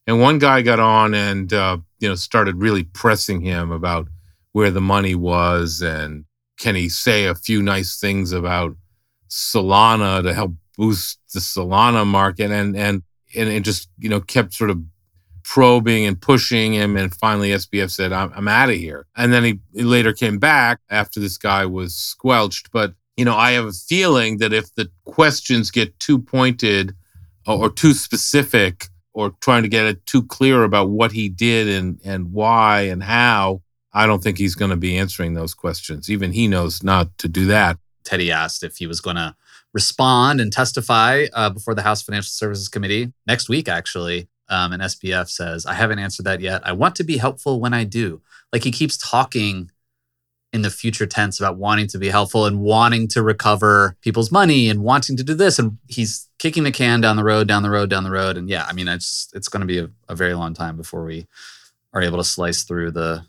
and 0.08 0.22
one 0.22 0.40
guy 0.40 0.62
got 0.62 0.80
on 0.80 1.14
and 1.14 1.52
uh, 1.52 1.78
you 2.00 2.08
know 2.08 2.16
started 2.16 2.56
really 2.56 2.84
pressing 2.84 3.42
him 3.42 3.72
about 3.72 4.08
where 4.54 4.72
the 4.72 4.82
money 4.82 5.16
was 5.16 5.82
and 5.82 6.26
can 6.58 6.76
he 6.76 6.88
say 6.88 7.26
a 7.26 7.36
few 7.36 7.62
nice 7.62 8.00
things 8.00 8.32
about 8.32 8.76
Solana 9.32 10.22
to 10.24 10.34
help 10.34 10.54
boost 10.78 11.20
the 11.34 11.40
Solana 11.40 12.06
market, 12.06 12.52
and 12.52 12.76
and 12.76 13.04
and 13.36 13.50
it 13.50 13.64
just 13.64 13.90
you 13.98 14.10
know 14.10 14.20
kept 14.20 14.54
sort 14.54 14.70
of 14.70 14.82
probing 15.44 16.06
and 16.06 16.22
pushing 16.22 16.74
him, 16.74 16.98
and 16.98 17.16
finally 17.16 17.50
SBF 17.50 17.90
said, 17.90 18.12
"I'm, 18.12 18.32
I'm 18.36 18.48
out 18.48 18.70
of 18.70 18.76
here." 18.76 19.08
And 19.16 19.32
then 19.32 19.44
he, 19.44 19.60
he 19.74 19.84
later 19.84 20.14
came 20.14 20.38
back 20.38 20.80
after 20.90 21.20
this 21.20 21.38
guy 21.38 21.66
was 21.66 21.96
squelched. 21.96 22.72
But 22.72 22.94
you 23.16 23.26
know, 23.26 23.36
I 23.36 23.52
have 23.52 23.66
a 23.66 23.72
feeling 23.72 24.38
that 24.40 24.54
if 24.54 24.74
the 24.76 24.90
questions 25.06 25.72
get 25.72 25.98
too 26.00 26.20
pointed 26.20 26.94
or, 27.48 27.66
or 27.66 27.70
too 27.70 27.94
specific, 27.94 28.88
or 29.14 29.32
trying 29.42 29.64
to 29.64 29.70
get 29.70 29.86
it 29.86 30.06
too 30.06 30.24
clear 30.24 30.64
about 30.64 30.90
what 30.90 31.14
he 31.14 31.30
did 31.30 31.70
and 31.70 32.02
and 32.04 32.34
why 32.34 32.82
and 32.82 33.04
how, 33.04 33.62
I 33.94 34.08
don't 34.08 34.22
think 34.22 34.38
he's 34.38 34.56
going 34.56 34.72
to 34.72 34.78
be 34.78 34.98
answering 34.98 35.36
those 35.36 35.54
questions. 35.54 36.10
Even 36.10 36.34
he 36.34 36.50
knows 36.50 36.84
not 36.84 37.18
to 37.20 37.30
do 37.30 37.46
that. 37.46 37.78
Teddy 38.04 38.32
asked 38.32 38.64
if 38.64 38.78
he 38.78 38.88
was 38.88 39.02
going 39.02 39.16
to 39.16 39.36
respond 39.74 40.42
and 40.42 40.52
testify 40.52 41.26
uh, 41.34 41.50
before 41.50 41.76
the 41.76 41.82
House 41.82 42.02
Financial 42.02 42.30
Services 42.30 42.68
Committee 42.68 43.14
next 43.28 43.50
week, 43.50 43.70
actually. 43.70 44.28
Um, 44.50 44.74
and 44.74 44.82
SBF 44.82 45.30
says, 45.30 45.66
I 45.66 45.74
haven't 45.74 46.00
answered 46.00 46.26
that 46.26 46.42
yet. 46.42 46.62
I 46.66 46.74
want 46.74 46.96
to 46.98 47.06
be 47.06 47.18
helpful 47.18 47.62
when 47.62 47.74
I 47.74 47.86
do. 47.86 48.22
Like 48.52 48.64
he 48.64 48.72
keeps 48.72 48.98
talking 48.98 49.72
in 50.54 50.62
the 50.62 50.70
future 50.70 51.06
tense 51.06 51.40
about 51.40 51.58
wanting 51.58 51.88
to 51.88 51.98
be 51.98 52.10
helpful 52.10 52.46
and 52.46 52.60
wanting 52.60 53.08
to 53.08 53.22
recover 53.22 53.96
people's 54.02 54.32
money 54.32 54.70
and 54.70 54.84
wanting 54.84 55.16
to 55.16 55.24
do 55.24 55.34
this. 55.34 55.58
And 55.58 55.78
he's 55.88 56.28
kicking 56.40 56.64
the 56.64 56.72
can 56.72 57.00
down 57.00 57.16
the 57.16 57.24
road, 57.24 57.48
down 57.48 57.64
the 57.64 57.70
road, 57.70 57.90
down 57.90 58.04
the 58.04 58.12
road. 58.12 58.36
And 58.36 58.50
yeah, 58.50 58.66
I 58.68 58.74
mean, 58.74 58.88
it's 58.88 59.30
it's 59.34 59.48
going 59.48 59.62
to 59.62 59.68
be 59.68 59.80
a, 59.80 59.90
a 60.10 60.16
very 60.16 60.34
long 60.34 60.54
time 60.54 60.76
before 60.76 61.06
we 61.06 61.28
are 61.94 62.02
able 62.02 62.18
to 62.18 62.24
slice 62.24 62.64
through 62.64 62.92
the 62.92 63.26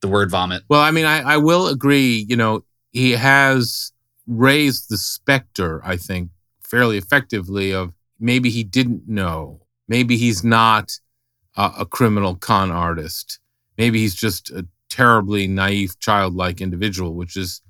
the 0.00 0.08
word 0.08 0.30
vomit. 0.30 0.62
Well, 0.68 0.82
I 0.82 0.90
mean, 0.90 1.06
I, 1.06 1.20
I 1.22 1.36
will 1.38 1.68
agree. 1.68 2.26
You 2.28 2.36
know, 2.36 2.64
he 2.92 3.12
has 3.12 3.92
raised 4.26 4.88
the 4.88 4.98
specter, 4.98 5.80
I 5.84 5.96
think, 5.96 6.30
fairly 6.62 6.98
effectively 6.98 7.72
of 7.72 7.92
maybe 8.18 8.50
he 8.50 8.64
didn't 8.64 9.08
know. 9.08 9.60
Maybe 9.88 10.16
he's 10.16 10.42
not 10.42 10.98
a, 11.56 11.72
a 11.80 11.86
criminal 11.86 12.34
con 12.34 12.70
artist. 12.70 13.38
Maybe 13.78 14.00
he's 14.00 14.14
just 14.14 14.50
a 14.50 14.66
terribly 14.88 15.46
naive, 15.46 15.98
childlike 16.00 16.60
individual, 16.60 17.14
which 17.14 17.36
is 17.36 17.60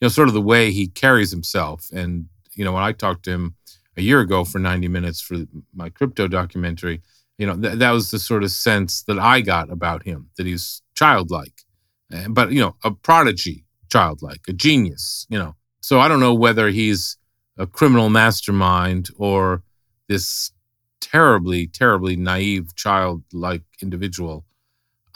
you 0.00 0.06
know, 0.06 0.10
sort 0.10 0.28
of 0.28 0.34
the 0.34 0.42
way 0.42 0.70
he 0.70 0.86
carries 0.86 1.30
himself. 1.30 1.86
And, 1.92 2.26
you 2.54 2.64
know, 2.64 2.72
when 2.72 2.82
I 2.82 2.92
talked 2.92 3.24
to 3.24 3.30
him 3.30 3.56
a 3.96 4.02
year 4.02 4.20
ago 4.20 4.44
for 4.44 4.58
90 4.58 4.88
minutes 4.88 5.20
for 5.20 5.38
my 5.74 5.88
crypto 5.88 6.28
documentary, 6.28 7.02
you 7.38 7.46
know, 7.46 7.58
th- 7.58 7.78
that 7.78 7.90
was 7.90 8.10
the 8.10 8.18
sort 8.18 8.44
of 8.44 8.50
sense 8.50 9.02
that 9.04 9.18
I 9.18 9.40
got 9.40 9.70
about 9.70 10.04
him, 10.04 10.30
that 10.36 10.46
he's 10.46 10.82
childlike, 10.94 11.62
but, 12.28 12.52
you 12.52 12.60
know, 12.60 12.76
a 12.84 12.90
prodigy, 12.90 13.64
childlike, 13.90 14.42
a 14.48 14.52
genius, 14.52 15.26
you 15.28 15.38
know. 15.38 15.56
So 15.86 16.00
I 16.00 16.08
don't 16.08 16.18
know 16.18 16.34
whether 16.34 16.70
he's 16.70 17.16
a 17.56 17.64
criminal 17.64 18.10
mastermind 18.10 19.08
or 19.18 19.62
this 20.08 20.50
terribly, 21.00 21.68
terribly 21.68 22.16
naive, 22.16 22.74
childlike 22.74 23.62
individual. 23.80 24.44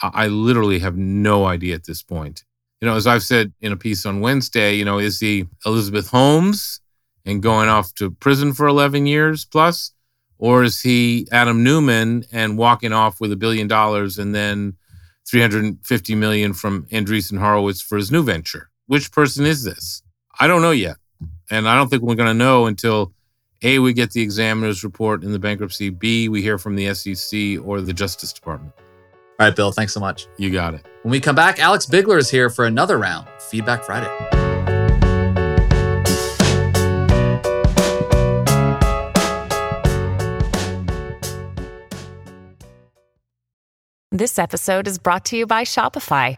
I, 0.01 0.11
I 0.13 0.27
literally 0.27 0.79
have 0.79 0.95
no 0.95 1.43
idea 1.43 1.75
at 1.75 1.83
this 1.87 2.01
point. 2.01 2.45
You 2.79 2.87
know, 2.87 2.95
as 2.95 3.05
I've 3.05 3.23
said 3.23 3.51
in 3.59 3.73
a 3.73 3.75
piece 3.75 4.05
on 4.05 4.21
Wednesday, 4.21 4.75
you 4.75 4.85
know, 4.85 4.97
is 4.97 5.19
he 5.19 5.45
Elizabeth 5.65 6.07
Holmes 6.07 6.79
and 7.25 7.43
going 7.43 7.67
off 7.67 7.93
to 7.95 8.09
prison 8.09 8.53
for 8.53 8.65
11 8.65 9.07
years 9.07 9.43
plus? 9.43 9.91
Or 10.37 10.63
is 10.63 10.79
he 10.79 11.27
Adam 11.33 11.65
Neumann 11.65 12.23
and 12.31 12.57
walking 12.57 12.93
off 12.93 13.19
with 13.19 13.33
a 13.33 13.35
billion 13.35 13.67
dollars 13.67 14.17
and 14.17 14.33
then 14.33 14.77
350 15.27 16.15
million 16.15 16.53
from 16.53 16.85
Andreessen 16.93 17.39
Horowitz 17.39 17.81
for 17.81 17.97
his 17.97 18.09
new 18.09 18.23
venture? 18.23 18.69
Which 18.87 19.11
person 19.11 19.45
is 19.45 19.65
this? 19.65 20.01
I 20.41 20.47
don't 20.47 20.63
know 20.63 20.71
yet. 20.71 20.95
And 21.51 21.69
I 21.69 21.75
don't 21.75 21.87
think 21.87 22.01
we're 22.01 22.15
going 22.15 22.27
to 22.27 22.33
know 22.33 22.65
until 22.65 23.13
A, 23.61 23.77
we 23.77 23.93
get 23.93 24.09
the 24.09 24.23
examiner's 24.23 24.83
report 24.83 25.23
in 25.23 25.31
the 25.33 25.37
bankruptcy, 25.37 25.91
B, 25.91 26.29
we 26.29 26.41
hear 26.41 26.57
from 26.57 26.75
the 26.75 26.91
SEC 26.95 27.63
or 27.63 27.79
the 27.79 27.93
Justice 27.93 28.33
Department. 28.33 28.73
All 29.39 29.45
right, 29.45 29.55
Bill, 29.55 29.71
thanks 29.71 29.93
so 29.93 29.99
much. 29.99 30.25
You 30.37 30.49
got 30.49 30.73
it. 30.73 30.83
When 31.03 31.11
we 31.11 31.19
come 31.19 31.35
back, 31.35 31.59
Alex 31.59 31.85
Bigler 31.85 32.17
is 32.17 32.31
here 32.31 32.49
for 32.49 32.65
another 32.65 32.97
round, 32.97 33.27
Feedback 33.37 33.83
Friday. 33.83 34.09
This 44.11 44.39
episode 44.39 44.87
is 44.87 44.97
brought 44.97 45.25
to 45.25 45.37
you 45.37 45.45
by 45.45 45.65
Shopify. 45.65 46.37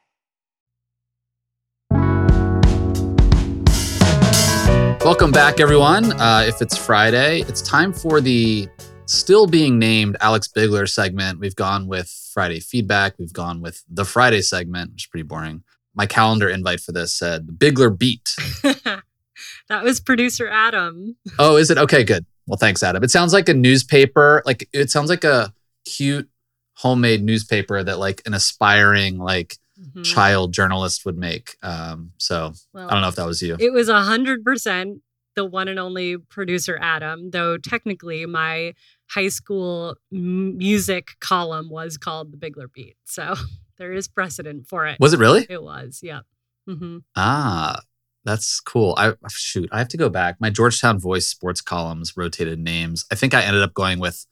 Welcome 4.99 5.31
back, 5.31 5.59
everyone. 5.59 6.11
Uh, 6.19 6.43
if 6.45 6.61
it's 6.61 6.77
Friday, 6.77 7.41
it's 7.41 7.61
time 7.61 7.93
for 7.93 8.19
the 8.19 8.67
still 9.05 9.47
being 9.47 9.79
named 9.79 10.17
Alex 10.21 10.47
Bigler 10.47 10.87
segment. 10.87 11.39
We've 11.39 11.55
gone 11.55 11.87
with 11.87 12.09
Friday 12.33 12.59
feedback. 12.59 13.15
We've 13.17 13.33
gone 13.33 13.61
with 13.61 13.83
the 13.89 14.05
Friday 14.05 14.41
segment, 14.41 14.91
which 14.91 15.03
is 15.03 15.07
pretty 15.07 15.23
boring. 15.23 15.63
My 15.95 16.05
calendar 16.05 16.49
invite 16.49 16.81
for 16.81 16.91
this 16.91 17.13
said 17.13 17.57
Bigler 17.57 17.89
beat. 17.89 18.35
that 18.63 19.83
was 19.83 19.99
producer 19.99 20.47
Adam. 20.49 21.15
Oh, 21.39 21.57
is 21.57 21.71
it? 21.71 21.77
Okay, 21.77 22.03
good. 22.03 22.25
Well, 22.47 22.57
thanks, 22.57 22.83
Adam. 22.83 23.03
It 23.03 23.11
sounds 23.11 23.33
like 23.33 23.49
a 23.49 23.53
newspaper. 23.53 24.43
Like 24.45 24.67
it 24.73 24.91
sounds 24.91 25.09
like 25.09 25.23
a 25.23 25.53
cute 25.85 26.29
homemade 26.73 27.23
newspaper 27.23 27.83
that 27.83 27.99
like 27.99 28.21
an 28.25 28.33
aspiring 28.33 29.17
like 29.17 29.57
mm-hmm. 29.81 30.03
child 30.03 30.53
journalist 30.53 31.05
would 31.05 31.17
make. 31.17 31.55
Um, 31.63 32.11
so 32.17 32.53
well, 32.73 32.87
I 32.87 32.93
don't 32.93 33.01
know 33.01 33.07
if 33.07 33.15
that 33.15 33.25
was 33.25 33.41
you. 33.41 33.57
It 33.59 33.73
was 33.73 33.89
a 33.89 34.01
hundred 34.01 34.43
percent 34.43 35.01
the 35.35 35.45
one 35.45 35.67
and 35.67 35.79
only 35.79 36.17
producer 36.17 36.77
Adam, 36.81 37.31
though 37.31 37.57
technically 37.57 38.25
my 38.25 38.73
high 39.09 39.29
school 39.29 39.95
m- 40.11 40.57
music 40.57 41.11
column 41.19 41.69
was 41.69 41.97
called 41.97 42.31
the 42.31 42.37
Bigler 42.37 42.67
Beat. 42.67 42.97
So 43.05 43.35
there 43.77 43.93
is 43.93 44.07
precedent 44.07 44.67
for 44.67 44.85
it. 44.87 44.97
Was 44.99 45.13
it 45.13 45.19
really? 45.19 45.45
It 45.49 45.63
was, 45.63 46.01
yeah. 46.03 46.21
Mm-hmm. 46.67 46.99
Ah, 47.15 47.81
that's 48.23 48.59
cool. 48.59 48.93
I 48.97 49.13
shoot, 49.29 49.69
I 49.71 49.79
have 49.79 49.87
to 49.89 49.97
go 49.97 50.09
back. 50.09 50.37
My 50.39 50.49
Georgetown 50.49 50.99
Voice 50.99 51.27
sports 51.27 51.61
columns 51.61 52.15
rotated 52.15 52.59
names. 52.59 53.05
I 53.11 53.15
think 53.15 53.33
I 53.33 53.41
ended 53.41 53.63
up 53.63 53.73
going 53.73 53.99
with 53.99 54.25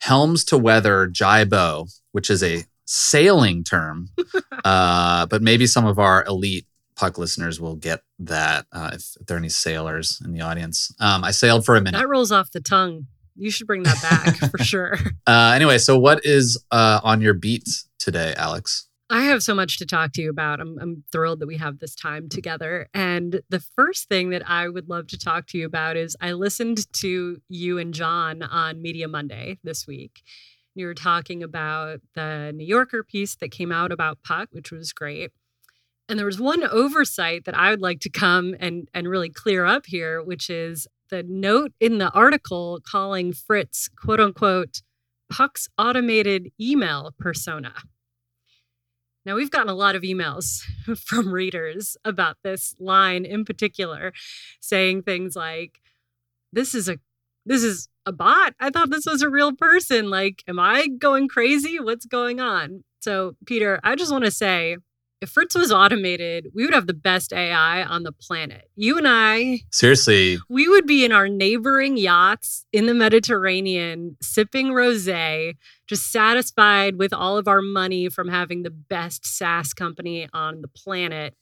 Helms 0.00 0.44
to 0.46 0.58
Weather 0.58 1.06
Jibo, 1.06 1.86
which 2.12 2.30
is 2.30 2.42
a 2.42 2.64
sailing 2.84 3.64
term, 3.64 4.08
uh, 4.64 5.26
but 5.26 5.42
maybe 5.42 5.66
some 5.66 5.86
of 5.86 5.98
our 5.98 6.24
elite 6.24 6.66
puck 6.96 7.18
listeners 7.18 7.60
will 7.60 7.76
get 7.76 8.02
that 8.18 8.66
uh, 8.72 8.90
if, 8.92 9.16
if, 9.20 9.26
there 9.26 9.36
are 9.36 9.38
any 9.38 9.48
sailors 9.48 10.20
in 10.24 10.32
the 10.32 10.40
audience. 10.40 10.94
Um, 11.00 11.24
I 11.24 11.32
sailed 11.32 11.64
for 11.64 11.76
a 11.76 11.80
minute. 11.80 11.98
That 11.98 12.08
rolls 12.08 12.32
off 12.32 12.50
the 12.52 12.60
tongue. 12.60 13.06
You 13.36 13.50
should 13.50 13.66
bring 13.66 13.82
that 13.82 14.00
back 14.00 14.50
for 14.50 14.58
sure. 14.58 14.96
Uh, 15.26 15.52
anyway, 15.54 15.78
so 15.78 15.98
what 15.98 16.24
is 16.24 16.62
uh, 16.70 17.00
on 17.02 17.20
your 17.20 17.34
beat 17.34 17.68
today, 17.98 18.34
Alex? 18.36 18.88
I 19.10 19.24
have 19.24 19.42
so 19.42 19.54
much 19.54 19.78
to 19.78 19.86
talk 19.86 20.12
to 20.12 20.22
you 20.22 20.30
about. 20.30 20.60
I'm, 20.60 20.78
I'm 20.80 21.04
thrilled 21.12 21.40
that 21.40 21.46
we 21.46 21.58
have 21.58 21.78
this 21.78 21.94
time 21.94 22.28
together. 22.28 22.88
And 22.94 23.42
the 23.50 23.60
first 23.60 24.08
thing 24.08 24.30
that 24.30 24.48
I 24.48 24.68
would 24.68 24.88
love 24.88 25.08
to 25.08 25.18
talk 25.18 25.46
to 25.48 25.58
you 25.58 25.66
about 25.66 25.96
is 25.96 26.16
I 26.20 26.32
listened 26.32 26.90
to 26.94 27.40
you 27.48 27.78
and 27.78 27.92
John 27.92 28.42
on 28.42 28.80
Media 28.80 29.06
Monday 29.06 29.58
this 29.62 29.86
week. 29.86 30.22
You 30.74 30.86
were 30.86 30.94
talking 30.94 31.42
about 31.42 32.00
the 32.14 32.52
New 32.54 32.66
Yorker 32.66 33.04
piece 33.04 33.36
that 33.36 33.50
came 33.50 33.70
out 33.70 33.92
about 33.92 34.18
Puck, 34.24 34.48
which 34.52 34.72
was 34.72 34.92
great. 34.92 35.30
And 36.08 36.18
there 36.18 36.26
was 36.26 36.40
one 36.40 36.64
oversight 36.64 37.44
that 37.44 37.56
I 37.56 37.70
would 37.70 37.80
like 37.80 38.00
to 38.00 38.10
come 38.10 38.54
and, 38.58 38.88
and 38.92 39.08
really 39.08 39.30
clear 39.30 39.64
up 39.64 39.86
here, 39.86 40.22
which 40.22 40.50
is 40.50 40.86
the 41.10 41.22
note 41.22 41.72
in 41.80 41.98
the 41.98 42.10
article 42.10 42.80
calling 42.86 43.32
Fritz, 43.32 43.88
quote 43.88 44.20
unquote, 44.20 44.82
Puck's 45.30 45.68
automated 45.78 46.50
email 46.60 47.12
persona. 47.18 47.74
Now, 49.24 49.36
we've 49.36 49.50
gotten 49.50 49.70
a 49.70 49.74
lot 49.74 49.96
of 49.96 50.02
emails 50.02 50.60
from 50.98 51.32
readers 51.32 51.96
about 52.04 52.36
this 52.44 52.74
line 52.78 53.24
in 53.24 53.44
particular, 53.44 54.12
saying 54.60 55.02
things 55.02 55.34
like, 55.34 55.80
This 56.52 56.74
is 56.74 56.88
a 56.88 56.98
this 57.46 57.62
is 57.62 57.88
a 58.06 58.12
bot. 58.12 58.54
I 58.60 58.70
thought 58.70 58.90
this 58.90 59.06
was 59.06 59.22
a 59.22 59.30
real 59.30 59.52
person. 59.52 60.10
Like, 60.10 60.42
am 60.46 60.58
I 60.58 60.86
going 60.86 61.28
crazy? 61.28 61.78
What's 61.80 62.06
going 62.06 62.40
on? 62.40 62.84
So, 63.00 63.36
Peter, 63.46 63.80
I 63.82 63.96
just 63.96 64.12
want 64.12 64.24
to 64.24 64.30
say 64.30 64.76
if 65.24 65.30
Fritz 65.30 65.54
was 65.54 65.72
automated, 65.72 66.48
we 66.54 66.64
would 66.64 66.74
have 66.74 66.86
the 66.86 66.92
best 66.92 67.32
AI 67.32 67.82
on 67.82 68.02
the 68.02 68.12
planet. 68.12 68.68
You 68.76 68.98
and 68.98 69.08
I, 69.08 69.60
seriously, 69.70 70.38
we 70.50 70.68
would 70.68 70.86
be 70.86 71.02
in 71.02 71.12
our 71.12 71.28
neighboring 71.28 71.96
yachts 71.96 72.66
in 72.72 72.84
the 72.84 72.92
Mediterranean, 72.92 74.18
sipping 74.20 74.68
rosé, 74.68 75.54
just 75.86 76.12
satisfied 76.12 76.96
with 76.96 77.14
all 77.14 77.38
of 77.38 77.48
our 77.48 77.62
money 77.62 78.10
from 78.10 78.28
having 78.28 78.64
the 78.64 78.70
best 78.70 79.24
SaaS 79.24 79.72
company 79.72 80.28
on 80.34 80.60
the 80.60 80.68
planet. 80.68 81.34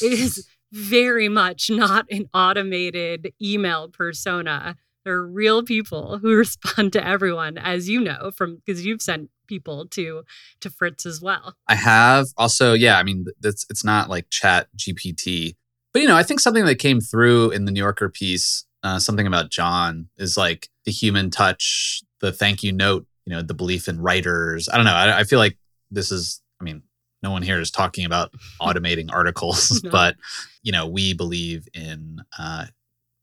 It 0.00 0.12
is 0.12 0.46
very 0.72 1.28
much 1.28 1.70
not 1.70 2.06
an 2.12 2.26
automated 2.32 3.32
email 3.42 3.88
persona. 3.88 4.76
They're 5.04 5.22
real 5.22 5.62
people 5.62 6.18
who 6.18 6.34
respond 6.36 6.92
to 6.94 7.06
everyone, 7.06 7.58
as 7.58 7.88
you 7.88 8.00
know, 8.00 8.30
from 8.30 8.56
because 8.56 8.84
you've 8.84 9.02
sent 9.02 9.30
people 9.46 9.86
to 9.88 10.22
to 10.60 10.70
Fritz 10.70 11.06
as 11.06 11.20
well. 11.20 11.54
I 11.68 11.74
have 11.74 12.26
also, 12.36 12.72
yeah. 12.72 12.98
I 12.98 13.02
mean, 13.02 13.26
it's 13.42 13.66
it's 13.70 13.84
not 13.84 14.08
like 14.08 14.30
Chat 14.30 14.68
GPT, 14.76 15.56
but 15.92 16.02
you 16.02 16.08
know, 16.08 16.16
I 16.16 16.22
think 16.22 16.40
something 16.40 16.64
that 16.64 16.78
came 16.78 17.00
through 17.00 17.50
in 17.50 17.64
the 17.64 17.72
New 17.72 17.80
Yorker 17.80 18.08
piece, 18.08 18.64
uh, 18.82 18.98
something 18.98 19.26
about 19.26 19.50
John, 19.50 20.08
is 20.16 20.36
like 20.36 20.68
the 20.84 20.92
human 20.92 21.30
touch, 21.30 22.02
the 22.20 22.32
thank 22.32 22.62
you 22.62 22.72
note, 22.72 23.06
you 23.26 23.32
know, 23.32 23.42
the 23.42 23.54
belief 23.54 23.88
in 23.88 24.00
writers. 24.00 24.68
I 24.68 24.76
don't 24.76 24.86
know. 24.86 24.94
I, 24.94 25.20
I 25.20 25.24
feel 25.24 25.38
like 25.38 25.58
this 25.90 26.10
is. 26.10 26.40
I 26.60 26.64
mean, 26.64 26.82
no 27.22 27.30
one 27.30 27.42
here 27.42 27.60
is 27.60 27.70
talking 27.70 28.04
about 28.04 28.32
automating 28.60 29.10
articles, 29.12 29.82
no. 29.82 29.90
but 29.90 30.16
you 30.62 30.72
know, 30.72 30.86
we 30.86 31.14
believe 31.14 31.68
in 31.74 32.22
uh, 32.38 32.66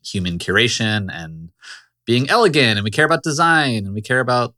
human 0.03 0.38
curation 0.39 1.10
and 1.12 1.50
being 2.05 2.29
elegant, 2.29 2.77
and 2.77 2.84
we 2.84 2.91
care 2.91 3.05
about 3.05 3.24
design, 3.24 3.86
and 3.86 3.93
we 3.93 4.01
care 4.01 4.20
about, 4.20 4.55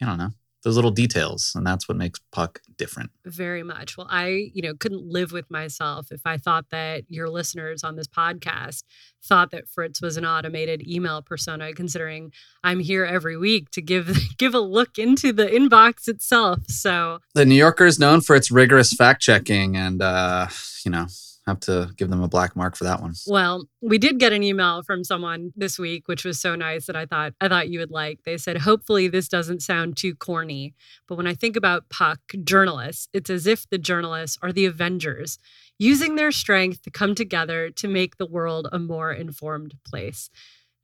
I 0.00 0.06
don't 0.06 0.18
know, 0.18 0.30
those 0.62 0.76
little 0.76 0.90
details 0.90 1.52
and 1.54 1.66
that's 1.66 1.88
what 1.88 1.96
makes 1.96 2.20
puck 2.32 2.60
different. 2.76 3.10
Very 3.24 3.62
much. 3.62 3.96
Well 3.96 4.06
i 4.10 4.50
you 4.52 4.62
know 4.62 4.74
couldn't 4.74 5.06
live 5.06 5.32
with 5.32 5.50
myself 5.50 6.10
if 6.10 6.20
i 6.24 6.36
thought 6.36 6.66
that 6.70 7.04
your 7.08 7.28
listeners 7.28 7.84
on 7.84 7.96
this 7.96 8.06
podcast 8.06 8.82
thought 9.22 9.50
that 9.50 9.68
fritz 9.68 10.00
was 10.02 10.16
an 10.16 10.24
automated 10.24 10.86
email 10.86 11.22
persona 11.22 11.72
considering 11.72 12.32
i'm 12.62 12.80
here 12.80 13.04
every 13.04 13.36
week 13.36 13.70
to 13.70 13.80
give 13.80 14.18
give 14.38 14.54
a 14.54 14.60
look 14.60 14.98
into 14.98 15.32
the 15.32 15.46
inbox 15.46 16.08
itself. 16.08 16.60
So 16.68 17.20
the 17.34 17.46
new 17.46 17.54
yorker 17.54 17.86
is 17.86 17.98
known 17.98 18.20
for 18.20 18.36
its 18.36 18.50
rigorous 18.50 18.92
fact 18.92 19.22
checking 19.22 19.76
and 19.76 20.02
uh 20.02 20.48
you 20.84 20.90
know 20.90 21.06
have 21.48 21.60
to 21.60 21.90
give 21.96 22.10
them 22.10 22.22
a 22.22 22.28
black 22.28 22.54
mark 22.54 22.76
for 22.76 22.84
that 22.84 23.00
one. 23.00 23.14
Well, 23.26 23.66
we 23.80 23.98
did 23.98 24.18
get 24.18 24.32
an 24.32 24.42
email 24.42 24.82
from 24.82 25.02
someone 25.04 25.52
this 25.56 25.78
week, 25.78 26.06
which 26.06 26.24
was 26.24 26.40
so 26.40 26.54
nice 26.54 26.86
that 26.86 26.96
I 26.96 27.06
thought 27.06 27.34
I 27.40 27.48
thought 27.48 27.68
you 27.68 27.80
would 27.80 27.90
like. 27.90 28.20
They 28.24 28.38
said, 28.38 28.58
"Hopefully, 28.58 29.08
this 29.08 29.28
doesn't 29.28 29.62
sound 29.62 29.96
too 29.96 30.14
corny, 30.14 30.74
but 31.06 31.16
when 31.16 31.26
I 31.26 31.34
think 31.34 31.56
about 31.56 31.88
Puck 31.88 32.20
journalists, 32.44 33.08
it's 33.12 33.30
as 33.30 33.46
if 33.46 33.68
the 33.68 33.78
journalists 33.78 34.38
are 34.42 34.52
the 34.52 34.66
Avengers, 34.66 35.38
using 35.78 36.14
their 36.14 36.32
strength 36.32 36.82
to 36.82 36.90
come 36.90 37.14
together 37.14 37.70
to 37.70 37.88
make 37.88 38.16
the 38.16 38.26
world 38.26 38.68
a 38.70 38.78
more 38.78 39.12
informed 39.12 39.74
place." 39.84 40.30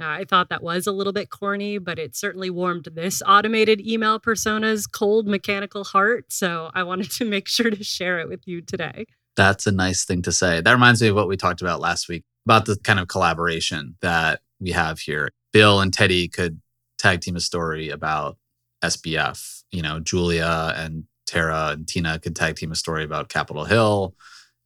Now, 0.00 0.10
I 0.10 0.24
thought 0.24 0.48
that 0.48 0.62
was 0.62 0.88
a 0.88 0.92
little 0.92 1.12
bit 1.12 1.30
corny, 1.30 1.78
but 1.78 2.00
it 2.00 2.16
certainly 2.16 2.50
warmed 2.50 2.88
this 2.94 3.22
automated 3.24 3.80
email 3.80 4.18
persona's 4.18 4.88
cold 4.88 5.28
mechanical 5.28 5.84
heart. 5.84 6.32
So 6.32 6.72
I 6.74 6.82
wanted 6.82 7.12
to 7.12 7.24
make 7.24 7.46
sure 7.46 7.70
to 7.70 7.84
share 7.84 8.18
it 8.18 8.28
with 8.28 8.40
you 8.44 8.60
today. 8.60 9.06
That's 9.36 9.66
a 9.66 9.72
nice 9.72 10.04
thing 10.04 10.22
to 10.22 10.32
say. 10.32 10.60
That 10.60 10.72
reminds 10.72 11.02
me 11.02 11.08
of 11.08 11.16
what 11.16 11.28
we 11.28 11.36
talked 11.36 11.60
about 11.60 11.80
last 11.80 12.08
week 12.08 12.24
about 12.46 12.66
the 12.66 12.76
kind 12.76 13.00
of 13.00 13.08
collaboration 13.08 13.96
that 14.00 14.40
we 14.60 14.70
have 14.70 15.00
here. 15.00 15.30
Bill 15.52 15.80
and 15.80 15.92
Teddy 15.92 16.28
could 16.28 16.60
tag 16.98 17.20
team 17.20 17.36
a 17.36 17.40
story 17.40 17.88
about 17.90 18.36
SBF. 18.82 19.62
You 19.70 19.82
know, 19.82 20.00
Julia 20.00 20.74
and 20.76 21.04
Tara 21.26 21.70
and 21.72 21.86
Tina 21.88 22.18
could 22.18 22.36
tag 22.36 22.56
team 22.56 22.72
a 22.72 22.76
story 22.76 23.04
about 23.04 23.28
Capitol 23.28 23.64
Hill. 23.64 24.14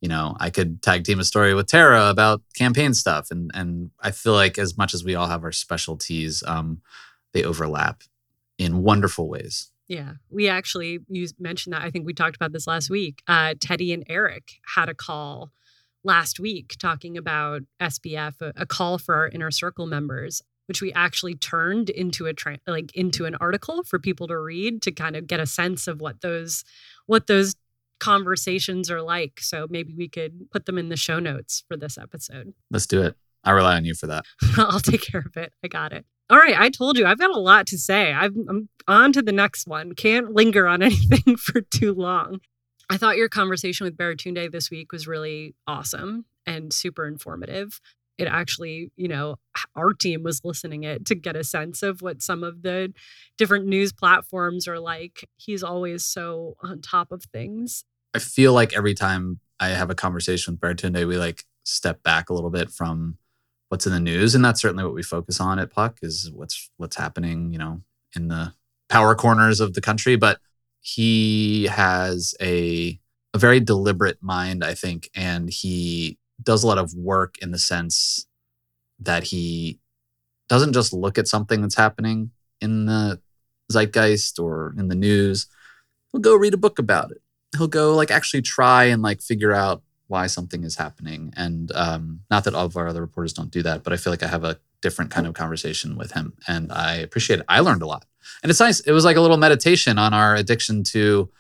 You 0.01 0.09
know, 0.09 0.37
I 0.39 0.51
could 0.51 0.83
tag 0.83 1.05
team 1.05 1.19
a 1.21 1.25
story 1.25 1.55
with 1.55 1.67
Tara 1.67 2.09
about 2.09 2.43
campaign 2.55 2.95
stuff. 2.95 3.29
And 3.31 3.51
and 3.55 3.91
I 4.01 4.11
feel 4.11 4.35
like 4.35 4.59
as 4.59 4.77
much 4.77 4.95
as 4.95 5.05
we 5.05 5.15
all 5.15 5.27
have 5.27 5.45
our 5.45 5.53
specialties, 5.53 6.43
um, 6.47 6.83
they 7.33 7.43
overlap 7.43 8.03
in 8.59 8.83
wonderful 8.83 9.29
ways. 9.29 9.71
Yeah, 9.89 10.15
we 10.31 10.49
actually 10.49 11.01
you 11.09 11.27
mentioned 11.39 11.73
that. 11.73 11.83
I 11.83 11.91
think 11.91 12.07
we 12.07 12.13
talked 12.13 12.37
about 12.37 12.53
this 12.53 12.67
last 12.67 12.91
week. 12.91 13.23
Uh, 13.27 13.55
Teddy 13.59 13.93
and 13.93 14.05
Eric 14.09 14.53
had 14.77 14.89
a 14.89 14.95
call 14.95 15.51
last 16.05 16.39
week 16.39 16.77
talking 16.79 17.17
about 17.17 17.63
SBF, 17.81 18.41
a, 18.41 18.53
a, 18.57 18.67
call 18.67 18.99
for 18.99 19.15
our 19.15 19.29
inner 19.29 19.51
circle 19.51 19.87
members, 19.87 20.43
which 20.67 20.81
we 20.81 20.93
actually 20.93 21.35
turned 21.35 21.91
into 21.91 22.27
a 22.27 22.35
tra- 22.35 22.59
like 22.67 22.95
into 22.95 23.25
an 23.25 23.35
article 23.37 23.83
for 23.83 23.99
people 23.99 24.29
to 24.29 24.39
read 24.39 24.83
to 24.83 24.93
kind 24.93 25.17
of 25.17 25.27
get 25.27 25.41
a 25.41 25.47
sense 25.47 25.89
of 25.89 26.01
what 26.01 26.21
those 26.21 26.65
what 27.07 27.27
those 27.27 27.57
conversations 27.99 28.91
are 28.91 29.03
like. 29.03 29.41
So 29.41 29.67
maybe 29.71 29.95
we 29.97 30.09
could 30.09 30.51
put 30.51 30.67
them 30.67 30.79
in 30.79 30.89
the 30.89 30.97
show 30.97 31.19
notes 31.19 31.65
for 31.67 31.77
this 31.77 31.99
episode. 31.99 32.53
Let's 32.71 32.87
do 32.87 33.03
it. 33.03 33.17
I 33.45 33.53
rely 33.53 33.77
on 33.77 33.85
you 33.85 33.95
for 33.95 34.07
that. 34.09 34.25
I'll 34.59 34.81
take 34.81 35.03
care 35.03 35.25
of 35.25 35.37
it. 35.37 35.53
I 35.65 35.69
got 35.69 35.93
it. 35.93 36.05
All 36.31 36.39
right, 36.39 36.59
I 36.59 36.69
told 36.69 36.99
you 36.99 37.07
I've 37.07 37.19
got 37.19 37.35
a 37.35 37.41
lot 37.41 37.67
to 37.69 37.79
say. 37.79 38.13
i 38.13 38.27
am 38.27 38.69
on 38.87 39.13
to 39.15 39.23
the 39.23 39.33
next 39.33 39.67
one. 39.67 39.95
Can't 39.95 40.33
linger 40.33 40.67
on 40.67 40.83
anything 40.83 41.37
for 41.37 41.61
too 41.61 41.95
long. 41.95 42.41
I 42.91 42.97
thought 42.97 43.17
your 43.17 43.29
conversation 43.29 43.85
with 43.85 43.97
Baratunde 43.97 44.51
this 44.51 44.71
week 44.71 44.93
was 44.93 45.07
really 45.07 45.55
awesome 45.67 46.25
and 46.47 46.73
super 46.73 47.07
informative. 47.07 47.81
It 48.19 48.27
actually, 48.27 48.91
you 48.97 49.09
know, 49.09 49.37
our 49.77 49.93
team 49.93 50.23
was 50.23 50.41
listening 50.43 50.83
it 50.83 51.07
to 51.07 51.15
get 51.15 51.37
a 51.37 51.45
sense 51.45 51.83
of 51.83 52.03
what 52.03 52.23
some 52.23 52.43
of 52.43 52.63
the 52.63 52.93
different 53.37 53.67
news 53.67 53.93
platforms 53.93 54.67
are 54.67 54.81
like. 54.81 55.29
He's 55.37 55.63
always 55.63 56.05
so 56.05 56.57
on 56.63 56.81
top 56.81 57.13
of 57.13 57.25
things. 57.25 57.85
I 58.15 58.19
feel 58.19 58.53
like 58.53 58.77
every 58.77 58.95
time 58.95 59.41
I 59.61 59.69
have 59.69 59.91
a 59.91 59.95
conversation 59.95 60.55
with 60.55 60.61
Baratunde, 60.61 61.07
we 61.07 61.17
like 61.17 61.45
step 61.65 62.03
back 62.03 62.31
a 62.31 62.35
little 62.35 62.51
bit 62.51 62.71
from 62.71 63.19
what's 63.69 63.87
in 63.87 63.93
the 63.93 64.01
news 64.01 64.35
and 64.35 64.45
that's 64.45 64.61
certainly 64.61 64.85
what 64.85 64.95
we 64.95 65.03
focus 65.03 65.41
on 65.41 65.59
at 65.59 65.71
puck 65.71 65.99
is 66.03 66.31
what's 66.35 66.71
what's 66.77 66.97
happening 66.97 67.53
you 67.53 67.59
know 67.59 67.83
in 68.17 68.29
the 68.29 68.55
power 68.89 69.15
corners 69.15 69.61
of 69.61 69.75
the 69.75 69.81
country. 69.83 70.17
But 70.17 70.39
he 70.81 71.65
has 71.65 72.35
a 72.41 72.99
a 73.35 73.39
very 73.39 73.61
deliberate 73.61 74.23
mind 74.23 74.65
i 74.65 74.73
think 74.73 75.11
and 75.15 75.51
he 75.51 76.19
does 76.43 76.63
a 76.63 76.67
lot 76.67 76.79
of 76.79 76.95
work 76.95 77.35
in 77.43 77.51
the 77.51 77.59
sense 77.59 78.27
that 78.99 79.25
he 79.25 79.79
doesn't 80.49 80.73
just 80.73 80.93
look 80.93 81.19
at 81.19 81.29
something 81.29 81.61
that's 81.61 81.75
happening 81.75 82.31
in 82.61 82.87
the 82.87 83.21
zeitgeist 83.71 84.39
or 84.39 84.75
in 84.79 84.89
the 84.89 84.95
news. 84.95 85.47
He'll 86.11 86.21
go 86.21 86.35
read 86.35 86.55
a 86.55 86.59
book 86.59 86.79
about 86.79 87.11
it. 87.11 87.21
He'll 87.57 87.69
go 87.69 87.95
like 87.95 88.11
actually 88.11 88.43
try 88.43 88.85
and 88.85 89.03
like 89.03 89.21
figure 89.21 89.53
out 89.53 89.83
why 90.09 90.27
something 90.27 90.65
is 90.65 90.77
happening. 90.77 91.33
And 91.37 91.71
um, 91.75 92.21
not 92.31 92.45
that 92.45 92.55
all 92.55 92.67
of 92.67 92.77
our 92.77 92.89
other 92.89 93.01
reporters 93.01 93.33
don't 93.33 93.51
do 93.51 93.63
that, 93.63 93.85
but 93.85 93.93
I 93.93 93.97
feel 93.97 94.13
like 94.13 94.23
I 94.23 94.29
have 94.29 94.45
a 94.45 94.59
different 94.83 95.11
kind 95.11 95.27
of 95.27 95.35
conversation 95.35 95.97
with 95.97 96.13
him, 96.13 96.35
and 96.47 96.73
I 96.73 96.97
appreciate 96.97 97.41
it. 97.41 97.47
I 97.49 97.61
learned 97.61 97.83
a 97.83 97.87
lot, 97.87 98.07
and 98.43 98.51
it's 98.51 98.61
nice. 98.61 98.81
It 98.81 98.93
was 98.93 99.05
like 99.05 99.17
a 99.17 99.21
little 99.21 99.37
meditation 99.37 99.99
on 99.99 100.15
our 100.15 100.35
addiction 100.35 100.83
to 100.85 101.31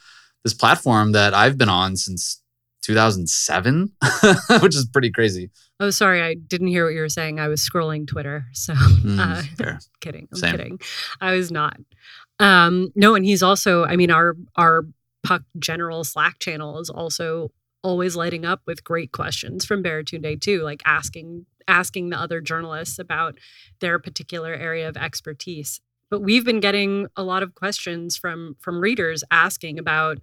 this 0.45 0.55
platform 0.55 1.13
that 1.13 1.35
I've 1.35 1.59
been 1.59 1.69
on 1.69 1.97
since 1.97 2.43
2007, 2.83 3.93
which 4.61 4.75
is 4.75 4.87
pretty 4.87 5.11
crazy. 5.11 5.51
Oh, 5.81 5.91
sorry, 5.91 6.23
I 6.23 6.35
didn't 6.35 6.69
hear 6.69 6.85
what 6.85 6.95
you 6.95 7.01
were 7.01 7.09
saying. 7.09 7.39
I 7.39 7.49
was 7.49 7.61
scrolling 7.61 8.07
Twitter, 8.07 8.47
so 8.53 8.75
mm, 8.75 9.19
uh, 9.19 9.79
kidding. 10.01 10.29
I'm 10.33 10.39
Same. 10.39 10.53
kidding. 10.53 10.81
I 11.21 11.33
was 11.33 11.51
not. 11.51 11.79
Um, 12.41 12.93
no, 12.95 13.15
and 13.15 13.25
he's 13.25 13.43
also. 13.43 13.85
I 13.85 13.97
mean, 13.97 14.11
our 14.11 14.37
our 14.57 14.87
puck 15.23 15.43
general 15.59 16.05
Slack 16.05 16.39
channel 16.39 16.79
is 16.81 16.91
also 16.91 17.51
always 17.83 18.17
lighting 18.17 18.45
up 18.45 18.62
with 18.67 18.85
great 18.85 19.12
questions 19.12 19.64
from 19.64 19.83
Baratunde 19.83 20.41
too, 20.41 20.62
like 20.62 20.83
asking 20.85 21.47
asking 21.67 22.09
the 22.09 22.19
other 22.19 22.41
journalists 22.41 22.99
about 22.99 23.37
their 23.81 23.99
particular 23.99 24.55
area 24.55 24.88
of 24.88 24.97
expertise. 24.97 25.81
But 26.11 26.23
we've 26.23 26.45
been 26.45 26.61
getting 26.61 27.07
a 27.17 27.23
lot 27.23 27.43
of 27.43 27.55
questions 27.55 28.17
from 28.17 28.57
from 28.61 28.81
readers 28.81 29.23
asking 29.31 29.79
about 29.79 30.19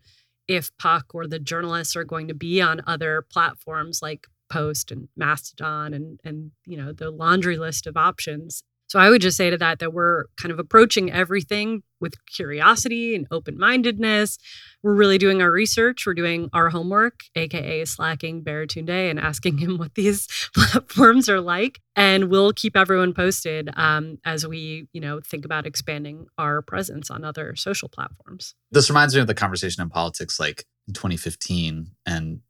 if 0.48 0.76
Puck 0.78 1.14
or 1.14 1.28
the 1.28 1.40
journalists 1.40 1.96
are 1.96 2.04
going 2.04 2.28
to 2.28 2.34
be 2.34 2.62
on 2.62 2.82
other 2.88 3.26
platforms 3.32 4.02
like 4.02 4.28
Post 4.50 4.92
and 4.92 5.08
Mastodon 5.16 5.94
and 5.94 6.20
and 6.24 6.52
you 6.66 6.78
know 6.78 6.92
the 6.92 7.12
laundry 7.12 7.58
list 7.58 7.88
of 7.88 7.98
options. 7.98 8.64
So 8.88 9.00
I 9.00 9.10
would 9.10 9.22
just 9.22 9.38
say 9.38 9.50
to 9.50 9.58
that 9.58 9.80
that 9.80 9.94
we're 9.94 10.26
kind 10.38 10.52
of 10.52 10.60
approaching 10.60 11.12
everything 11.12 11.84
with 12.00 12.14
curiosity 12.28 13.16
and 13.16 13.26
open 13.32 13.58
mindedness. 13.58 14.38
We're 14.84 14.94
really 14.94 15.18
doing 15.18 15.42
our 15.42 15.52
research. 15.52 16.06
We're 16.06 16.14
doing 16.14 16.50
our 16.54 16.70
homework, 16.70 17.22
aka 17.36 17.86
slacking 17.86 18.44
Baratunde 18.44 19.10
and 19.10 19.20
asking 19.20 19.58
him 19.58 19.78
what 19.80 19.96
these 19.96 20.28
platforms 20.56 21.28
are 21.30 21.42
like. 21.42 21.80
And 21.96 22.30
we'll 22.30 22.54
keep 22.54 22.78
everyone 22.78 23.14
posted 23.14 23.70
um, 23.76 24.20
as 24.24 24.46
we, 24.46 24.88
you 24.94 25.02
know, 25.02 25.20
think 25.20 25.46
about 25.46 25.66
expanding 25.66 26.28
our 26.38 26.62
presence 26.62 27.10
on 27.10 27.24
other 27.24 27.56
social 27.56 27.90
platforms. 27.90 28.54
This 28.72 28.90
reminds 28.90 29.16
me 29.16 29.22
of 29.22 29.28
the 29.28 29.34
conversation 29.34 29.82
in 29.82 29.90
politics, 29.90 30.40
like 30.40 30.66
in 30.88 30.94
2015, 30.94 31.88
and 32.06 32.42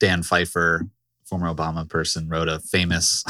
Dan 0.00 0.22
Pfeiffer, 0.22 0.88
former 1.24 1.52
Obama 1.52 1.88
person, 1.88 2.28
wrote 2.28 2.48
a 2.48 2.58
famous 2.58 3.22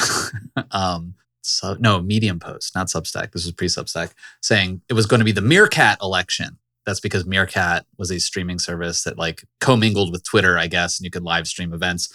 um, 0.71 1.15
so, 1.47 1.77
no 1.79 2.01
Medium 2.01 2.39
post, 2.39 2.75
not 2.75 2.89
Substack. 2.89 3.33
This 3.33 3.45
was 3.45 3.53
pre 3.53 3.69
Substack, 3.69 4.13
saying 4.41 4.83
it 4.89 4.95
was 4.95 5.07
going 5.07 5.21
to 5.21 5.25
be 5.25 5.33
the 5.33 5.41
Meerkat 5.41 5.99
election. 6.03 6.59
That's 6.85 7.01
because 7.01 7.27
Meerkat 7.27 7.85
was 7.99 8.11
a 8.11 8.21
streaming 8.21 8.59
service 8.59 9.03
that 9.05 9.19
like 9.19 9.45
commingled 9.61 10.13
with 10.13 10.25
Twitter, 10.25 10.59
I 10.59 10.69
guess, 10.69 10.99
and 10.99 11.05
you 11.05 11.11
could 11.11 11.25
live 11.25 11.49
stream 11.49 11.73
events. 11.73 12.13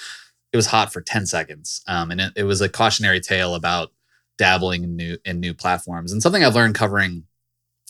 It 0.53 0.57
was 0.57 0.67
hot 0.67 0.93
for 0.93 1.01
10 1.01 1.25
seconds. 1.25 1.81
Um, 1.87 2.11
and 2.11 2.21
it, 2.21 2.33
it 2.37 2.43
was 2.43 2.61
a 2.61 2.69
cautionary 2.69 3.19
tale 3.19 3.55
about 3.55 3.91
dabbling 4.37 4.83
in 4.83 4.95
new 4.95 5.17
in 5.25 5.39
new 5.39 5.53
platforms. 5.53 6.11
And 6.11 6.21
something 6.21 6.43
I've 6.43 6.55
learned 6.55 6.75
covering 6.75 7.25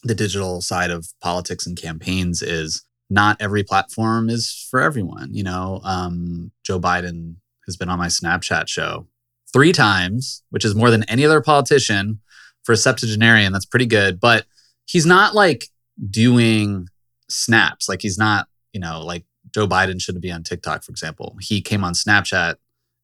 the 0.03 0.15
digital 0.15 0.61
side 0.61 0.89
of 0.89 1.07
politics 1.21 1.67
and 1.67 1.79
campaigns 1.79 2.41
is 2.41 2.83
not 3.09 3.37
every 3.39 3.63
platform 3.63 4.29
is 4.29 4.67
for 4.69 4.81
everyone. 4.81 5.33
You 5.33 5.43
know, 5.43 5.81
um, 5.83 6.51
Joe 6.63 6.79
Biden 6.79 7.35
has 7.65 7.77
been 7.77 7.89
on 7.89 7.99
my 7.99 8.07
Snapchat 8.07 8.67
show 8.67 9.07
three 9.53 9.71
times, 9.71 10.43
which 10.49 10.65
is 10.65 10.75
more 10.75 10.89
than 10.89 11.03
any 11.03 11.25
other 11.25 11.41
politician 11.41 12.19
for 12.63 12.73
a 12.73 12.77
septuagenarian. 12.77 13.51
That's 13.51 13.65
pretty 13.65 13.85
good. 13.85 14.19
But 14.19 14.45
he's 14.85 15.05
not 15.05 15.33
like 15.35 15.65
doing 16.09 16.87
snaps. 17.29 17.89
Like 17.89 18.01
he's 18.01 18.17
not, 18.17 18.47
you 18.73 18.79
know, 18.79 19.01
like 19.01 19.25
Joe 19.53 19.67
Biden 19.67 20.01
shouldn't 20.01 20.21
be 20.21 20.31
on 20.31 20.43
TikTok, 20.43 20.83
for 20.83 20.91
example. 20.91 21.35
He 21.41 21.61
came 21.61 21.83
on 21.83 21.93
Snapchat 21.93 22.55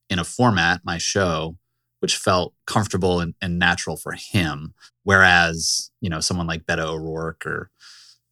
in 0.09 0.19
a 0.19 0.23
format, 0.23 0.81
my 0.83 0.97
show, 0.97 1.57
which 1.99 2.15
felt 2.15 2.53
comfortable 2.65 3.19
and, 3.19 3.33
and 3.41 3.59
natural 3.59 3.97
for 3.97 4.13
him. 4.13 4.73
Whereas, 5.03 5.91
you 6.01 6.09
know, 6.09 6.19
someone 6.19 6.47
like 6.47 6.65
Beto 6.65 6.85
O'Rourke 6.85 7.45
or 7.45 7.71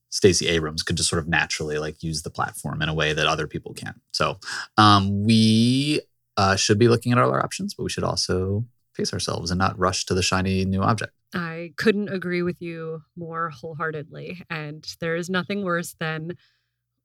Stacey 0.09 0.47
Abrams 0.47 0.83
could 0.83 0.95
just 0.95 1.09
sort 1.09 1.21
of 1.21 1.27
naturally 1.27 1.77
like 1.77 2.01
use 2.01 2.21
the 2.21 2.29
platform 2.29 2.81
in 2.81 2.87
a 2.87 2.93
way 2.93 3.11
that 3.11 3.27
other 3.27 3.47
people 3.47 3.73
can't. 3.73 3.99
So 4.11 4.39
um, 4.77 5.25
we 5.25 6.01
uh, 6.37 6.55
should 6.55 6.79
be 6.79 6.87
looking 6.87 7.11
at 7.11 7.17
all 7.17 7.31
our 7.31 7.43
options, 7.43 7.73
but 7.73 7.83
we 7.83 7.89
should 7.89 8.03
also 8.03 8.65
pace 8.95 9.13
ourselves 9.13 9.51
and 9.51 9.59
not 9.59 9.77
rush 9.77 10.05
to 10.05 10.13
the 10.13 10.23
shiny 10.23 10.65
new 10.65 10.81
object. 10.81 11.13
I 11.33 11.73
couldn't 11.77 12.09
agree 12.09 12.41
with 12.41 12.61
you 12.61 13.03
more 13.17 13.49
wholeheartedly. 13.49 14.43
And 14.49 14.85
there 14.99 15.15
is 15.15 15.29
nothing 15.29 15.63
worse 15.63 15.95
than 15.99 16.37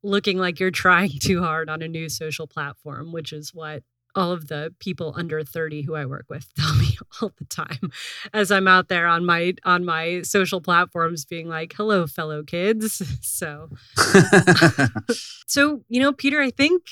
looking 0.03 0.39
like 0.39 0.61
you're 0.61 0.71
trying 0.71 1.11
too 1.21 1.43
hard 1.43 1.69
on 1.69 1.83
a 1.83 1.89
new 1.89 2.09
social 2.09 2.47
platform, 2.47 3.13
which 3.13 3.33
is 3.33 3.53
what 3.53 3.83
all 4.17 4.33
of 4.33 4.49
the 4.49 4.75
people 4.81 5.15
under 5.17 5.43
30 5.45 5.83
who 5.83 5.95
I 5.95 6.05
work 6.05 6.27
with 6.29 6.53
tell 6.59 6.75
me 6.75 6.99
all 7.21 7.33
the 7.39 7.45
time 7.45 7.93
as 8.33 8.51
I'm 8.51 8.67
out 8.67 8.89
there 8.89 9.07
on 9.07 9.25
my 9.25 9.55
on 9.65 9.85
my 9.85 10.23
social 10.23 10.61
platforms 10.61 11.25
being 11.25 11.49
like, 11.49 11.75
"Hello 11.77 12.07
fellow 12.07 12.43
kids." 12.43 13.03
So 13.23 13.71
So, 15.47 15.83
you 15.89 16.01
know, 16.01 16.13
Peter, 16.13 16.41
I 16.41 16.51
think 16.51 16.83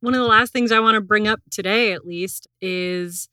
one 0.00 0.14
of 0.14 0.20
the 0.20 0.26
last 0.26 0.52
things 0.52 0.72
I 0.72 0.80
want 0.80 0.94
to 0.96 1.00
bring 1.00 1.28
up 1.28 1.40
today, 1.50 1.92
at 1.92 2.06
least, 2.06 2.46
is 2.60 3.28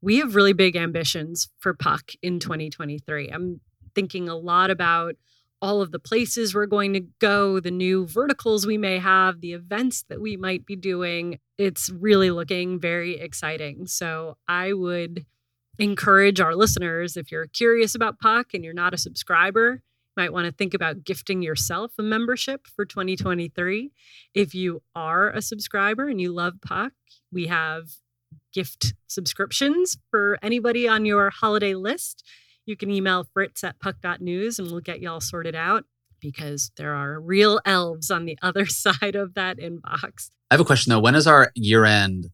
we 0.00 0.18
have 0.18 0.34
really 0.34 0.52
big 0.52 0.76
ambitions 0.76 1.48
for 1.58 1.74
Puck 1.74 2.12
in 2.22 2.38
2023. 2.38 3.28
I'm 3.28 3.60
thinking 3.94 4.28
a 4.28 4.36
lot 4.36 4.70
about 4.70 5.16
all 5.62 5.80
of 5.80 5.90
the 5.90 5.98
places 5.98 6.54
we're 6.54 6.66
going 6.66 6.92
to 6.92 7.00
go, 7.18 7.60
the 7.60 7.70
new 7.70 8.06
verticals 8.06 8.66
we 8.66 8.76
may 8.76 8.98
have, 8.98 9.40
the 9.40 9.52
events 9.52 10.04
that 10.08 10.20
we 10.20 10.36
might 10.36 10.66
be 10.66 10.76
doing. 10.76 11.38
It's 11.56 11.88
really 11.90 12.30
looking 12.30 12.78
very 12.78 13.18
exciting. 13.18 13.86
So 13.86 14.36
I 14.46 14.74
would 14.74 15.24
encourage 15.78 16.40
our 16.40 16.54
listeners 16.54 17.16
if 17.16 17.30
you're 17.30 17.46
curious 17.46 17.94
about 17.94 18.18
Puck 18.18 18.54
and 18.54 18.64
you're 18.64 18.74
not 18.74 18.94
a 18.94 18.98
subscriber, 18.98 19.82
might 20.16 20.32
want 20.32 20.46
to 20.46 20.52
think 20.52 20.74
about 20.74 21.04
gifting 21.04 21.42
yourself 21.42 21.92
a 21.98 22.02
membership 22.02 22.66
for 22.66 22.84
2023. 22.84 23.92
If 24.34 24.54
you 24.54 24.82
are 24.94 25.30
a 25.30 25.42
subscriber 25.42 26.08
and 26.08 26.20
you 26.20 26.32
love 26.32 26.54
Puck, 26.64 26.92
we 27.32 27.46
have 27.46 27.90
gift 28.52 28.94
subscriptions 29.06 29.98
for 30.10 30.38
anybody 30.42 30.88
on 30.88 31.04
your 31.04 31.30
holiday 31.30 31.74
list 31.74 32.24
you 32.66 32.76
can 32.76 32.90
email 32.90 33.24
fritz 33.32 33.64
at 33.64 33.78
puck.news 33.78 34.58
and 34.58 34.70
we'll 34.70 34.80
get 34.80 35.00
you 35.00 35.08
all 35.08 35.20
sorted 35.20 35.54
out 35.54 35.84
because 36.20 36.72
there 36.76 36.94
are 36.94 37.20
real 37.20 37.60
elves 37.64 38.10
on 38.10 38.26
the 38.26 38.36
other 38.42 38.66
side 38.66 39.14
of 39.14 39.34
that 39.34 39.58
inbox. 39.58 40.30
I 40.50 40.54
have 40.54 40.60
a 40.60 40.64
question 40.64 40.90
though. 40.90 41.00
When 41.00 41.14
is 41.14 41.26
our 41.26 41.52
year 41.54 41.84
end 41.84 42.30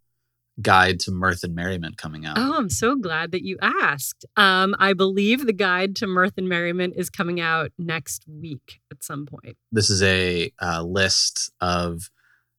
guide 0.63 1.01
to 1.01 1.11
mirth 1.11 1.45
and 1.45 1.55
merriment 1.55 1.97
coming 1.97 2.25
out? 2.25 2.39
Oh, 2.39 2.55
I'm 2.57 2.71
so 2.71 2.97
glad 2.97 3.33
that 3.33 3.45
you 3.45 3.59
asked. 3.61 4.25
Um, 4.37 4.75
I 4.79 4.93
believe 4.93 5.47
the 5.47 5.53
guide 5.53 5.97
to 5.97 6.07
mirth 6.07 6.35
and 6.37 6.49
merriment 6.49 6.95
is 6.97 7.11
coming 7.11 7.41
out 7.41 7.73
next 7.79 8.25
week 8.29 8.81
at 8.91 9.03
some 9.03 9.27
point. 9.27 9.57
This 9.71 9.91
is 9.91 10.03
a 10.03 10.53
uh, 10.61 10.83
list 10.83 11.53
of 11.61 12.11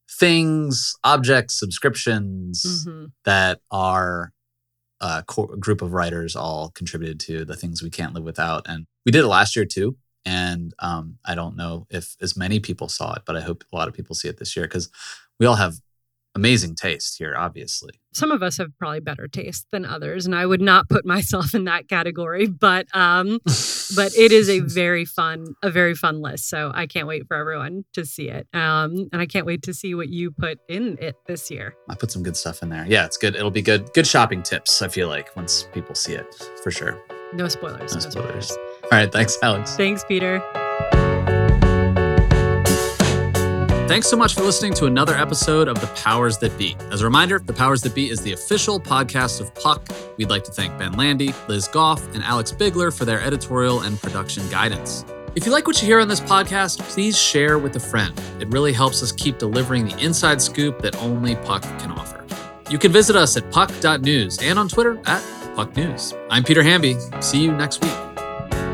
things, 0.09 0.95
objects, 1.03 1.59
subscriptions 1.59 2.85
mm-hmm. 2.87 3.05
that 3.25 3.61
are 3.71 4.33
uh, 5.01 5.21
group 5.59 5.81
of 5.81 5.93
writers 5.93 6.35
all 6.35 6.71
contributed 6.71 7.19
to 7.19 7.43
the 7.43 7.55
things 7.55 7.83
we 7.83 7.89
can't 7.89 8.13
live 8.13 8.23
without. 8.23 8.65
And 8.67 8.85
we 9.05 9.11
did 9.11 9.23
it 9.23 9.27
last 9.27 9.55
year 9.55 9.65
too. 9.65 9.97
And 10.25 10.73
um, 10.79 11.17
I 11.25 11.35
don't 11.35 11.57
know 11.57 11.85
if 11.89 12.15
as 12.21 12.37
many 12.37 12.59
people 12.61 12.87
saw 12.87 13.13
it, 13.13 13.23
but 13.25 13.35
I 13.35 13.41
hope 13.41 13.65
a 13.71 13.75
lot 13.75 13.89
of 13.89 13.93
people 13.93 14.15
see 14.15 14.29
it 14.29 14.37
this 14.37 14.55
year 14.55 14.65
because 14.65 14.89
we 15.39 15.45
all 15.45 15.55
have 15.55 15.75
amazing 16.35 16.75
taste 16.75 17.17
here, 17.17 17.35
obviously. 17.37 17.91
Some 18.13 18.31
of 18.31 18.43
us 18.43 18.57
have 18.57 18.69
probably 18.77 18.99
better 18.99 19.27
taste 19.27 19.67
than 19.71 19.85
others, 19.85 20.25
and 20.25 20.35
I 20.35 20.45
would 20.45 20.61
not 20.61 20.89
put 20.89 21.05
myself 21.13 21.53
in 21.53 21.65
that 21.65 21.87
category. 21.87 22.47
But 22.47 22.87
um, 22.93 23.39
but 23.95 24.13
it 24.17 24.31
is 24.31 24.49
a 24.49 24.59
very 24.65 25.05
fun, 25.05 25.55
a 25.63 25.69
very 25.69 25.95
fun 25.95 26.21
list. 26.21 26.49
So 26.49 26.71
I 26.73 26.87
can't 26.87 27.07
wait 27.07 27.27
for 27.27 27.37
everyone 27.37 27.85
to 27.93 28.05
see 28.05 28.29
it. 28.29 28.47
Um, 28.53 29.09
and 29.11 29.21
I 29.21 29.25
can't 29.25 29.45
wait 29.45 29.63
to 29.63 29.73
see 29.73 29.95
what 29.95 30.09
you 30.09 30.31
put 30.31 30.59
in 30.67 30.97
it 31.01 31.15
this 31.27 31.49
year. 31.49 31.75
I 31.89 31.95
put 31.95 32.11
some 32.11 32.23
good 32.23 32.37
stuff 32.37 32.61
in 32.61 32.69
there. 32.69 32.85
Yeah, 32.87 33.05
it's 33.05 33.17
good. 33.17 33.35
It'll 33.35 33.51
be 33.51 33.61
good. 33.61 33.91
Good 33.93 34.07
shopping 34.07 34.43
tips. 34.43 34.81
I 34.81 34.87
feel 34.87 35.07
like 35.07 35.35
once 35.35 35.67
people 35.73 35.95
see 35.95 36.13
it, 36.13 36.25
for 36.63 36.71
sure. 36.71 37.01
No 37.33 37.47
spoilers. 37.47 37.93
No, 37.93 37.99
no 37.99 38.09
spoilers. 38.09 38.47
spoilers. 38.49 38.51
All 38.83 38.89
right. 38.91 39.11
Thanks, 39.11 39.37
Alex. 39.41 39.75
Thanks, 39.75 40.03
Peter. 40.03 40.41
Thanks 43.93 44.09
so 44.09 44.17
much 44.17 44.33
for 44.33 44.41
listening 44.41 44.73
to 44.73 44.87
another 44.87 45.13
episode 45.13 45.67
of 45.67 45.79
The 45.79 45.85
Powers 45.85 46.39
That 46.39 46.57
Be. 46.57 46.75
As 46.89 47.01
a 47.01 47.03
reminder, 47.03 47.37
The 47.37 47.53
Powers 47.53 47.83
That 47.83 47.93
Be 47.93 48.09
is 48.09 48.21
the 48.21 48.33
official 48.33 48.79
podcast 48.79 49.39
of 49.39 49.53
Puck. 49.53 49.87
We'd 50.17 50.31
like 50.31 50.43
to 50.45 50.51
thank 50.51 50.75
Ben 50.79 50.93
Landy, 50.93 51.31
Liz 51.47 51.67
Goff, 51.67 52.03
and 52.15 52.23
Alex 52.23 52.51
Bigler 52.51 52.89
for 52.89 53.05
their 53.05 53.21
editorial 53.21 53.81
and 53.81 54.01
production 54.01 54.49
guidance. 54.49 55.05
If 55.35 55.45
you 55.45 55.51
like 55.51 55.67
what 55.67 55.79
you 55.79 55.87
hear 55.87 55.99
on 55.99 56.07
this 56.07 56.21
podcast, 56.21 56.79
please 56.79 57.15
share 57.15 57.59
with 57.59 57.75
a 57.75 57.79
friend. 57.79 58.19
It 58.39 58.47
really 58.47 58.73
helps 58.73 59.03
us 59.03 59.11
keep 59.11 59.37
delivering 59.37 59.85
the 59.85 59.97
inside 59.99 60.41
scoop 60.41 60.81
that 60.81 60.95
only 60.95 61.35
Puck 61.35 61.61
can 61.61 61.91
offer. 61.91 62.25
You 62.71 62.79
can 62.79 62.91
visit 62.91 63.15
us 63.15 63.37
at 63.37 63.51
puck.news 63.51 64.39
and 64.41 64.57
on 64.57 64.69
Twitter 64.69 64.97
at 65.05 65.21
pucknews. 65.55 66.19
I'm 66.31 66.43
Peter 66.43 66.63
Hamby. 66.63 66.97
See 67.19 67.43
you 67.43 67.51
next 67.51 67.83
week. 67.83 68.02